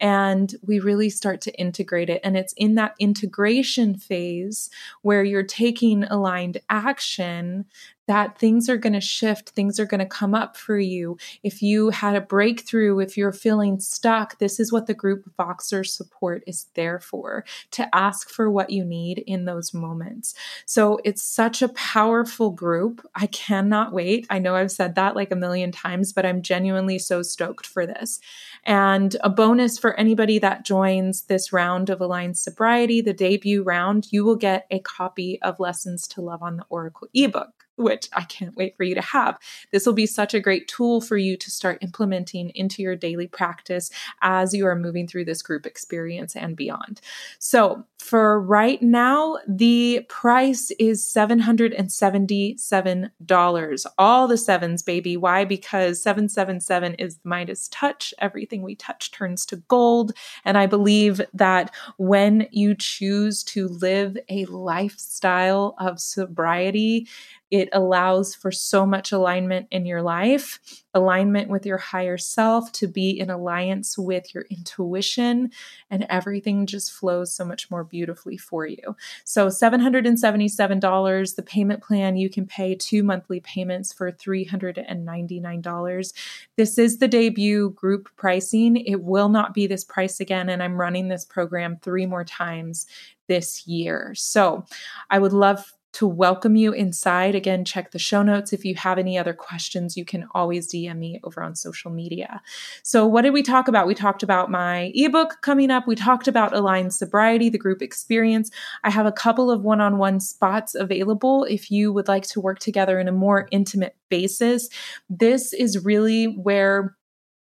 and 0.00 0.54
we 0.66 0.80
really 0.80 1.10
start 1.10 1.40
to 1.42 1.52
integrate 1.60 2.08
it. 2.08 2.20
And 2.24 2.36
it's 2.36 2.54
in 2.54 2.74
that 2.76 2.94
integration 2.98 3.94
phase 3.94 4.70
where 5.02 5.22
you're 5.22 5.42
taking 5.42 6.04
aligned 6.04 6.58
action 6.70 7.66
that 8.12 8.36
things 8.36 8.68
are 8.68 8.76
going 8.76 8.92
to 8.92 9.00
shift, 9.00 9.48
things 9.48 9.80
are 9.80 9.86
going 9.86 9.98
to 9.98 10.04
come 10.04 10.34
up 10.34 10.54
for 10.54 10.78
you. 10.78 11.16
If 11.42 11.62
you 11.62 11.88
had 11.88 12.14
a 12.14 12.20
breakthrough, 12.20 12.98
if 12.98 13.16
you're 13.16 13.32
feeling 13.32 13.80
stuck, 13.80 14.38
this 14.38 14.60
is 14.60 14.70
what 14.70 14.86
the 14.86 14.92
group 14.92 15.24
Voxer 15.38 15.86
support 15.86 16.44
is 16.46 16.66
there 16.74 17.00
for 17.00 17.46
to 17.70 17.88
ask 17.94 18.28
for 18.28 18.50
what 18.50 18.68
you 18.68 18.84
need 18.84 19.20
in 19.26 19.46
those 19.46 19.72
moments. 19.72 20.34
So 20.66 21.00
it's 21.04 21.22
such 21.22 21.62
a 21.62 21.70
powerful 21.70 22.50
group. 22.50 23.00
I 23.14 23.28
cannot 23.28 23.94
wait. 23.94 24.26
I 24.28 24.38
know 24.38 24.56
I've 24.56 24.70
said 24.70 24.94
that 24.96 25.16
like 25.16 25.30
a 25.30 25.36
million 25.36 25.72
times, 25.72 26.12
but 26.12 26.26
I'm 26.26 26.42
genuinely 26.42 26.98
so 26.98 27.22
stoked 27.22 27.64
for 27.64 27.86
this. 27.86 28.20
And 28.64 29.16
a 29.24 29.30
bonus 29.30 29.78
for 29.78 29.98
anybody 29.98 30.38
that 30.38 30.66
joins 30.66 31.22
this 31.22 31.50
round 31.50 31.88
of 31.88 32.02
Aligned 32.02 32.36
Sobriety, 32.36 33.00
the 33.00 33.14
debut 33.14 33.62
round, 33.62 34.08
you 34.12 34.22
will 34.22 34.36
get 34.36 34.66
a 34.70 34.80
copy 34.80 35.40
of 35.40 35.58
Lessons 35.58 36.06
to 36.08 36.20
Love 36.20 36.42
on 36.42 36.58
the 36.58 36.66
Oracle 36.68 37.08
ebook 37.14 37.61
which 37.76 38.08
I 38.12 38.22
can't 38.22 38.56
wait 38.56 38.76
for 38.76 38.82
you 38.84 38.94
to 38.94 39.00
have. 39.00 39.38
This 39.70 39.86
will 39.86 39.92
be 39.92 40.06
such 40.06 40.34
a 40.34 40.40
great 40.40 40.66
tool 40.68 41.00
for 41.00 41.16
you 41.16 41.36
to 41.36 41.50
start 41.50 41.82
implementing 41.82 42.50
into 42.50 42.82
your 42.82 42.94
daily 42.96 43.26
practice 43.26 43.90
as 44.20 44.52
you 44.54 44.66
are 44.66 44.76
moving 44.76 45.08
through 45.08 45.24
this 45.24 45.40
group 45.42 45.66
experience 45.66 46.36
and 46.36 46.56
beyond. 46.56 47.00
So, 47.38 47.84
for 47.98 48.40
right 48.40 48.82
now, 48.82 49.38
the 49.46 50.04
price 50.08 50.72
is 50.78 51.04
$777. 51.04 53.86
All 53.96 54.26
the 54.26 54.36
sevens, 54.36 54.82
baby. 54.82 55.16
Why? 55.16 55.44
Because 55.44 56.02
777 56.02 56.94
is 56.94 57.18
the 57.18 57.28
Midas 57.28 57.68
touch. 57.68 58.12
Everything 58.18 58.62
we 58.62 58.74
touch 58.74 59.12
turns 59.12 59.46
to 59.46 59.58
gold. 59.68 60.10
And 60.44 60.58
I 60.58 60.66
believe 60.66 61.20
that 61.32 61.72
when 61.96 62.48
you 62.50 62.74
choose 62.74 63.44
to 63.44 63.68
live 63.68 64.18
a 64.28 64.46
lifestyle 64.46 65.76
of 65.78 66.00
sobriety, 66.00 67.06
It 67.52 67.68
allows 67.74 68.34
for 68.34 68.50
so 68.50 68.86
much 68.86 69.12
alignment 69.12 69.68
in 69.70 69.84
your 69.84 70.00
life, 70.00 70.58
alignment 70.94 71.50
with 71.50 71.66
your 71.66 71.76
higher 71.76 72.16
self, 72.16 72.72
to 72.72 72.88
be 72.88 73.10
in 73.10 73.28
alliance 73.28 73.98
with 73.98 74.34
your 74.34 74.46
intuition, 74.48 75.50
and 75.90 76.06
everything 76.08 76.64
just 76.64 76.90
flows 76.90 77.34
so 77.34 77.44
much 77.44 77.70
more 77.70 77.84
beautifully 77.84 78.38
for 78.38 78.64
you. 78.64 78.96
So, 79.24 79.48
$777, 79.48 81.36
the 81.36 81.42
payment 81.42 81.82
plan, 81.82 82.16
you 82.16 82.30
can 82.30 82.46
pay 82.46 82.74
two 82.74 83.02
monthly 83.02 83.40
payments 83.40 83.92
for 83.92 84.10
$399. 84.10 86.12
This 86.56 86.78
is 86.78 86.96
the 86.96 87.08
debut 87.08 87.68
group 87.72 88.08
pricing. 88.16 88.78
It 88.78 89.02
will 89.02 89.28
not 89.28 89.52
be 89.52 89.66
this 89.66 89.84
price 89.84 90.20
again, 90.20 90.48
and 90.48 90.62
I'm 90.62 90.80
running 90.80 91.08
this 91.08 91.26
program 91.26 91.76
three 91.82 92.06
more 92.06 92.24
times 92.24 92.86
this 93.28 93.66
year. 93.66 94.14
So, 94.14 94.64
I 95.10 95.18
would 95.18 95.34
love 95.34 95.70
to 95.92 96.06
welcome 96.06 96.56
you 96.56 96.72
inside. 96.72 97.34
Again, 97.34 97.64
check 97.64 97.90
the 97.90 97.98
show 97.98 98.22
notes. 98.22 98.52
If 98.52 98.64
you 98.64 98.74
have 98.76 98.98
any 98.98 99.18
other 99.18 99.34
questions, 99.34 99.96
you 99.96 100.04
can 100.04 100.26
always 100.34 100.72
DM 100.72 100.98
me 100.98 101.20
over 101.24 101.42
on 101.42 101.54
social 101.54 101.90
media. 101.90 102.40
So, 102.82 103.06
what 103.06 103.22
did 103.22 103.32
we 103.32 103.42
talk 103.42 103.68
about? 103.68 103.86
We 103.86 103.94
talked 103.94 104.22
about 104.22 104.50
my 104.50 104.90
ebook 104.94 105.42
coming 105.42 105.70
up. 105.70 105.86
We 105.86 105.94
talked 105.94 106.28
about 106.28 106.54
Aligned 106.54 106.94
Sobriety, 106.94 107.48
the 107.48 107.58
group 107.58 107.82
experience. 107.82 108.50
I 108.84 108.90
have 108.90 109.06
a 109.06 109.12
couple 109.12 109.50
of 109.50 109.62
one 109.62 109.80
on 109.80 109.98
one 109.98 110.20
spots 110.20 110.74
available 110.74 111.44
if 111.44 111.70
you 111.70 111.92
would 111.92 112.08
like 112.08 112.26
to 112.28 112.40
work 112.40 112.58
together 112.58 112.98
in 112.98 113.08
a 113.08 113.12
more 113.12 113.48
intimate 113.50 113.96
basis. 114.08 114.68
This 115.08 115.52
is 115.52 115.84
really 115.84 116.26
where 116.26 116.96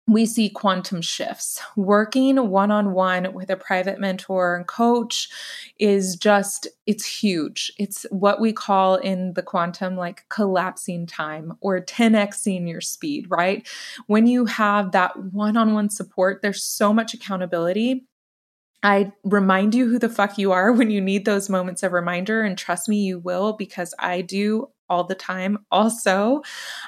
we 0.06 0.26
see 0.26 0.50
quantum 0.50 1.00
shifts. 1.00 1.60
Working 1.76 2.50
one 2.50 2.70
on 2.70 2.92
one 2.92 3.32
with 3.32 3.48
a 3.48 3.56
private 3.56 3.98
mentor 3.98 4.54
and 4.54 4.66
coach 4.66 5.30
is 5.78 6.14
just, 6.16 6.68
it's 6.86 7.06
huge. 7.06 7.72
It's 7.78 8.04
what 8.10 8.38
we 8.38 8.52
call 8.52 8.96
in 8.96 9.32
the 9.32 9.42
quantum 9.42 9.96
like 9.96 10.28
collapsing 10.28 11.06
time 11.06 11.54
or 11.60 11.80
10xing 11.80 12.68
your 12.68 12.82
speed, 12.82 13.26
right? 13.30 13.66
When 14.06 14.26
you 14.26 14.44
have 14.44 14.92
that 14.92 15.16
one 15.32 15.56
on 15.56 15.72
one 15.72 15.88
support, 15.88 16.42
there's 16.42 16.62
so 16.62 16.92
much 16.92 17.14
accountability. 17.14 18.04
I 18.82 19.10
remind 19.24 19.74
you 19.74 19.88
who 19.88 19.98
the 19.98 20.10
fuck 20.10 20.36
you 20.36 20.52
are 20.52 20.70
when 20.74 20.90
you 20.90 21.00
need 21.00 21.24
those 21.24 21.48
moments 21.48 21.82
of 21.82 21.92
reminder. 21.92 22.42
And 22.42 22.58
trust 22.58 22.90
me, 22.90 22.98
you 22.98 23.20
will, 23.20 23.54
because 23.54 23.94
I 23.98 24.20
do 24.20 24.68
all 24.88 25.04
the 25.04 25.14
time. 25.14 25.58
Also, 25.70 26.42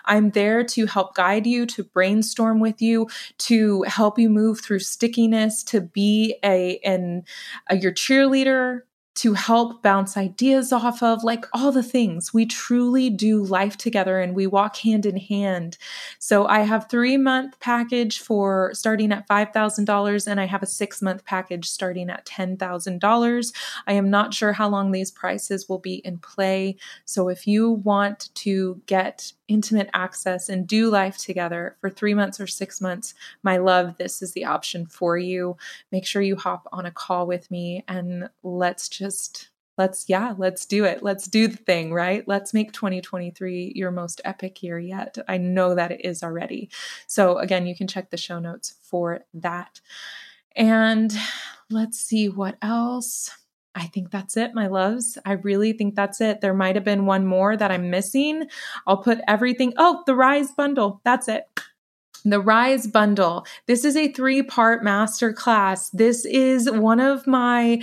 I'm 0.04 0.30
there 0.30 0.64
to 0.64 0.86
help 0.86 1.14
guide 1.14 1.46
you, 1.46 1.66
to 1.66 1.84
brainstorm 1.84 2.60
with 2.60 2.80
you, 2.82 3.08
to 3.38 3.82
help 3.82 4.18
you 4.18 4.30
move 4.30 4.60
through 4.60 4.80
stickiness, 4.80 5.62
to 5.64 5.80
be 5.80 6.36
a 6.44 6.78
an 6.84 7.24
a, 7.70 7.76
your 7.76 7.92
cheerleader, 7.92 8.80
to 9.16 9.32
help 9.32 9.82
bounce 9.82 10.16
ideas 10.16 10.72
off 10.72 11.02
of, 11.02 11.24
like 11.24 11.44
all 11.54 11.72
the 11.72 11.82
things. 11.82 12.34
We 12.34 12.44
truly 12.44 13.08
do 13.08 13.42
life 13.42 13.76
together 13.76 14.20
and 14.20 14.34
we 14.34 14.46
walk 14.46 14.76
hand 14.76 15.06
in 15.06 15.16
hand. 15.16 15.78
So 16.18 16.46
I 16.46 16.60
have 16.60 16.90
three 16.90 17.16
month 17.16 17.58
package 17.58 18.20
for 18.20 18.72
starting 18.74 19.12
at 19.12 19.26
$5,000 19.26 20.26
and 20.26 20.40
I 20.40 20.44
have 20.44 20.62
a 20.62 20.66
six 20.66 21.00
month 21.00 21.24
package 21.24 21.66
starting 21.68 22.10
at 22.10 22.26
$10,000. 22.26 23.52
I 23.86 23.92
am 23.94 24.10
not 24.10 24.34
sure 24.34 24.52
how 24.52 24.68
long 24.68 24.92
these 24.92 25.10
prices 25.10 25.66
will 25.68 25.78
be 25.78 25.96
in 26.04 26.18
play. 26.18 26.76
So 27.06 27.28
if 27.28 27.46
you 27.46 27.70
want 27.70 28.28
to 28.34 28.82
get 28.86 29.32
intimate 29.48 29.88
access 29.94 30.48
and 30.48 30.66
do 30.66 30.90
life 30.90 31.16
together 31.16 31.76
for 31.80 31.88
three 31.88 32.14
months 32.14 32.40
or 32.40 32.46
six 32.46 32.80
months, 32.80 33.14
my 33.42 33.56
love, 33.56 33.96
this 33.96 34.20
is 34.20 34.32
the 34.32 34.44
option 34.44 34.86
for 34.86 35.16
you. 35.16 35.56
Make 35.92 36.04
sure 36.04 36.20
you 36.20 36.36
hop 36.36 36.68
on 36.72 36.84
a 36.84 36.90
call 36.90 37.26
with 37.26 37.50
me 37.50 37.84
and 37.88 38.28
let's 38.42 38.88
just 38.88 39.05
let's 39.78 40.08
yeah 40.08 40.34
let's 40.38 40.64
do 40.66 40.84
it 40.84 41.02
let's 41.02 41.26
do 41.26 41.48
the 41.48 41.56
thing 41.56 41.92
right 41.92 42.26
let's 42.26 42.54
make 42.54 42.72
2023 42.72 43.72
your 43.74 43.90
most 43.90 44.20
epic 44.24 44.62
year 44.62 44.78
yet 44.78 45.18
i 45.28 45.36
know 45.36 45.74
that 45.74 45.92
it 45.92 46.04
is 46.04 46.22
already 46.22 46.70
so 47.06 47.38
again 47.38 47.66
you 47.66 47.76
can 47.76 47.86
check 47.86 48.10
the 48.10 48.16
show 48.16 48.38
notes 48.38 48.74
for 48.82 49.20
that 49.34 49.80
and 50.54 51.16
let's 51.70 51.98
see 51.98 52.28
what 52.28 52.56
else 52.62 53.30
I 53.78 53.88
think 53.88 54.10
that's 54.10 54.38
it, 54.38 54.54
my 54.54 54.68
loves. 54.68 55.18
I 55.26 55.32
really 55.32 55.74
think 55.74 55.94
that's 55.94 56.22
it. 56.22 56.40
There 56.40 56.54
might 56.54 56.76
have 56.76 56.84
been 56.84 57.04
one 57.04 57.26
more 57.26 57.58
that 57.58 57.70
I'm 57.70 57.90
missing. 57.90 58.48
I'll 58.86 59.02
put 59.02 59.18
everything. 59.28 59.74
Oh, 59.76 60.02
the 60.06 60.14
Rise 60.14 60.50
bundle. 60.52 61.02
That's 61.04 61.28
it. 61.28 61.44
The 62.24 62.40
Rise 62.40 62.88
Bundle. 62.88 63.46
This 63.66 63.84
is 63.84 63.94
a 63.94 64.10
three 64.12 64.42
part 64.42 64.82
masterclass. 64.82 65.90
This 65.92 66.24
is 66.24 66.68
one 66.68 66.98
of 66.98 67.24
my 67.26 67.80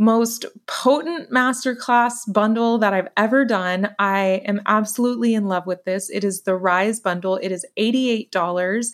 most 0.00 0.46
potent 0.66 1.30
masterclass 1.30 2.20
bundle 2.32 2.78
that 2.78 2.94
I've 2.94 3.08
ever 3.18 3.44
done. 3.44 3.94
I 3.98 4.42
am 4.46 4.62
absolutely 4.64 5.34
in 5.34 5.44
love 5.44 5.66
with 5.66 5.84
this. 5.84 6.08
It 6.08 6.24
is 6.24 6.42
the 6.42 6.56
Rise 6.56 7.00
bundle. 7.00 7.36
It 7.36 7.52
is 7.52 7.66
$88. 7.76 8.86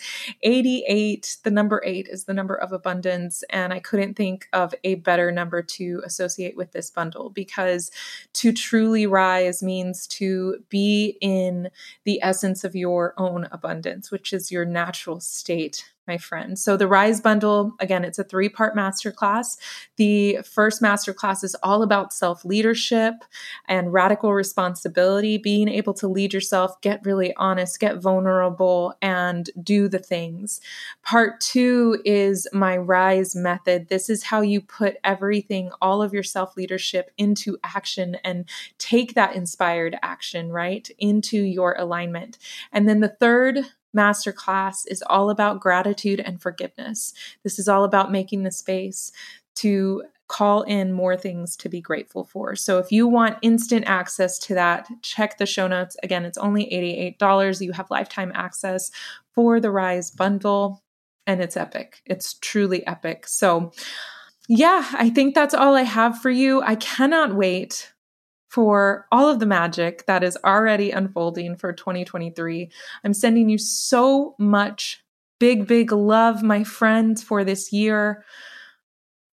88, 0.43 1.37
the 1.45 1.51
number 1.51 1.81
8 1.85 2.09
is 2.11 2.25
the 2.25 2.35
number 2.35 2.57
of 2.57 2.73
abundance 2.73 3.45
and 3.51 3.73
I 3.73 3.79
couldn't 3.79 4.15
think 4.15 4.49
of 4.53 4.75
a 4.83 4.97
better 4.97 5.31
number 5.31 5.63
to 5.63 6.03
associate 6.05 6.57
with 6.57 6.73
this 6.73 6.91
bundle 6.91 7.31
because 7.31 7.91
to 8.35 8.53
truly 8.53 9.07
rise 9.07 9.63
means 9.63 10.09
to 10.09 10.57
be 10.69 11.19
in 11.21 11.71
the 12.05 12.21
essence 12.23 12.65
of 12.65 12.75
your 12.75 13.15
own 13.17 13.47
abundance, 13.53 14.11
which 14.11 14.33
is 14.33 14.51
your 14.51 14.65
natural 14.65 15.21
state 15.21 15.85
my 16.07 16.19
friend. 16.19 16.59
So 16.59 16.77
the 16.77 16.87
Rise 16.87 17.21
bundle, 17.21 17.73
again, 17.81 18.05
it's 18.05 18.19
a 18.19 18.25
three-part 18.25 18.77
masterclass. 18.77 19.57
The 19.97 20.39
first 20.45 20.81
masterclass 20.83 21.43
is 21.43 21.57
all 21.63 21.83
about 21.83 22.13
self-leadership 22.13 23.15
and 23.69 23.93
radical 23.93 24.33
responsibility, 24.33 25.39
being 25.39 25.69
able 25.69 25.95
to 25.95 26.09
lead 26.09 26.33
yourself, 26.33 26.81
get 26.81 27.05
really 27.05 27.35
honest, 27.37 27.81
get 27.81 28.01
vulnerable 28.01 28.95
and 29.03 29.51
do 29.63 29.89
the 29.89 29.99
things. 29.99 30.61
Part 31.03 31.41
2 31.41 32.03
is 32.05 32.47
my 32.53 32.77
Rise 32.77 33.35
method. 33.35 33.89
This 33.89 34.09
is 34.09 34.25
how 34.25 34.41
you 34.41 34.61
put 34.61 34.97
everything, 35.05 35.71
all 35.81 36.03
of 36.03 36.13
your 36.13 36.23
self-leadership 36.23 37.11
into 37.19 37.59
action 37.65 38.17
and 38.25 38.49
take 38.79 39.15
that 39.15 39.35
inspired 39.35 39.97
action, 40.03 40.51
right, 40.51 40.89
into 40.99 41.39
your 41.39 41.75
alignment. 41.79 42.39
And 42.73 42.89
then 42.89 43.01
the 43.01 43.09
third 43.09 43.61
masterclass 43.97 44.85
is 44.87 45.03
all 45.07 45.31
about 45.31 45.61
gratitude 45.61 46.21
and 46.21 46.41
forgiveness. 46.41 47.15
This 47.43 47.59
is 47.59 47.69
all 47.69 47.85
about 47.85 48.13
making 48.13 48.43
the 48.43 48.51
space 48.51 49.13
to 49.57 50.03
call 50.29 50.63
in 50.63 50.93
more 50.93 51.17
things 51.17 51.57
to 51.57 51.69
be 51.69 51.81
grateful 51.81 52.25
for. 52.25 52.57
So 52.57 52.79
if 52.79 52.91
you 52.91 53.07
want 53.07 53.39
instant 53.43 53.85
access 53.87 54.39
to 54.41 54.55
that, 54.55 54.89
check 55.03 55.39
the 55.39 55.47
show 55.47 55.69
notes. 55.69 55.97
Again, 56.03 56.25
it's 56.25 56.39
only 56.39 56.67
$88. 57.21 57.61
You 57.61 57.73
have 57.73 57.91
lifetime 57.91 58.33
access 58.35 58.91
for 59.33 59.61
the 59.61 59.71
Rise 59.71 60.11
bundle, 60.11 60.83
and 61.27 61.41
it's 61.41 61.57
epic. 61.57 62.03
It's 62.07 62.35
truly 62.35 62.87
epic. 62.87 63.29
So, 63.29 63.73
yeah, 64.49 64.89
I 64.93 65.11
think 65.11 65.35
that's 65.35 65.55
all 65.55 65.75
I 65.75 65.83
have 65.83 66.21
for 66.21 66.31
you. 66.31 66.61
I 66.63 66.75
cannot 66.77 67.35
wait 67.35 67.93
for 68.57 69.07
all 69.13 69.29
of 69.29 69.39
the 69.39 69.45
magic 69.45 70.07
that 70.07 70.25
is 70.25 70.39
already 70.43 70.91
unfolding 70.91 71.55
for 71.55 71.75
2023. 71.75 72.71
I'm 73.05 73.13
sending 73.13 73.51
you 73.51 73.59
so 73.59 74.35
much 74.39 75.05
big, 75.39 75.67
big 75.67 75.93
love, 75.93 76.43
my 76.43 76.65
friends, 76.65 77.23
for 77.23 77.45
this 77.45 77.71
year. 77.71 78.25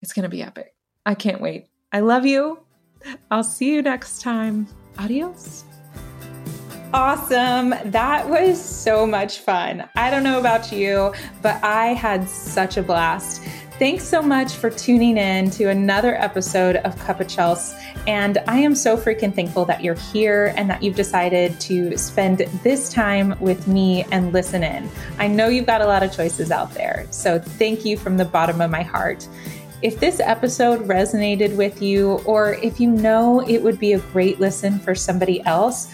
It's 0.01 0.11
going 0.11 0.23
to 0.23 0.29
be 0.29 0.43
epic. 0.43 0.75
I 1.05 1.15
can't 1.15 1.39
wait. 1.39 1.67
I 1.93 2.01
love 2.01 2.25
you. 2.25 2.59
I'll 3.31 3.45
see 3.45 3.73
you 3.73 3.81
next 3.81 4.21
time. 4.21 4.67
Adios. 4.99 5.63
Awesome. 6.93 7.73
That 7.85 8.29
was 8.29 8.63
so 8.63 9.07
much 9.07 9.39
fun. 9.39 9.89
I 9.95 10.11
don't 10.11 10.23
know 10.23 10.39
about 10.39 10.71
you, 10.71 11.11
but 11.41 11.61
I 11.63 11.87
had 11.87 12.29
such 12.29 12.77
a 12.77 12.83
blast. 12.83 13.43
Thanks 13.79 14.03
so 14.03 14.21
much 14.21 14.53
for 14.53 14.69
tuning 14.69 15.17
in 15.17 15.49
to 15.51 15.71
another 15.71 16.15
episode 16.15 16.75
of 16.75 16.95
Cuppa 16.97 17.25
Chels. 17.25 17.75
And 18.05 18.37
I 18.47 18.59
am 18.59 18.75
so 18.75 18.95
freaking 18.95 19.33
thankful 19.33 19.65
that 19.65 19.83
you're 19.83 19.95
here 19.95 20.53
and 20.55 20.69
that 20.69 20.83
you've 20.83 20.95
decided 20.95 21.59
to 21.61 21.97
spend 21.97 22.37
this 22.61 22.89
time 22.93 23.39
with 23.39 23.67
me 23.67 24.05
and 24.11 24.31
listen 24.31 24.61
in. 24.61 24.87
I 25.17 25.27
know 25.27 25.47
you've 25.47 25.65
got 25.65 25.81
a 25.81 25.87
lot 25.87 26.03
of 26.03 26.15
choices 26.15 26.51
out 26.51 26.75
there. 26.75 27.07
So 27.09 27.39
thank 27.39 27.85
you 27.85 27.97
from 27.97 28.17
the 28.17 28.25
bottom 28.25 28.61
of 28.61 28.69
my 28.69 28.83
heart. 28.83 29.27
If 29.81 29.99
this 29.99 30.21
episode 30.21 30.87
resonated 30.87 31.57
with 31.57 31.81
you, 31.81 32.21
or 32.25 32.53
if 32.53 32.79
you 32.79 32.89
know 32.89 33.41
it 33.41 33.61
would 33.61 33.79
be 33.79 33.93
a 33.93 33.99
great 33.99 34.39
listen 34.39 34.79
for 34.79 34.95
somebody 34.95 35.43
else, 35.45 35.93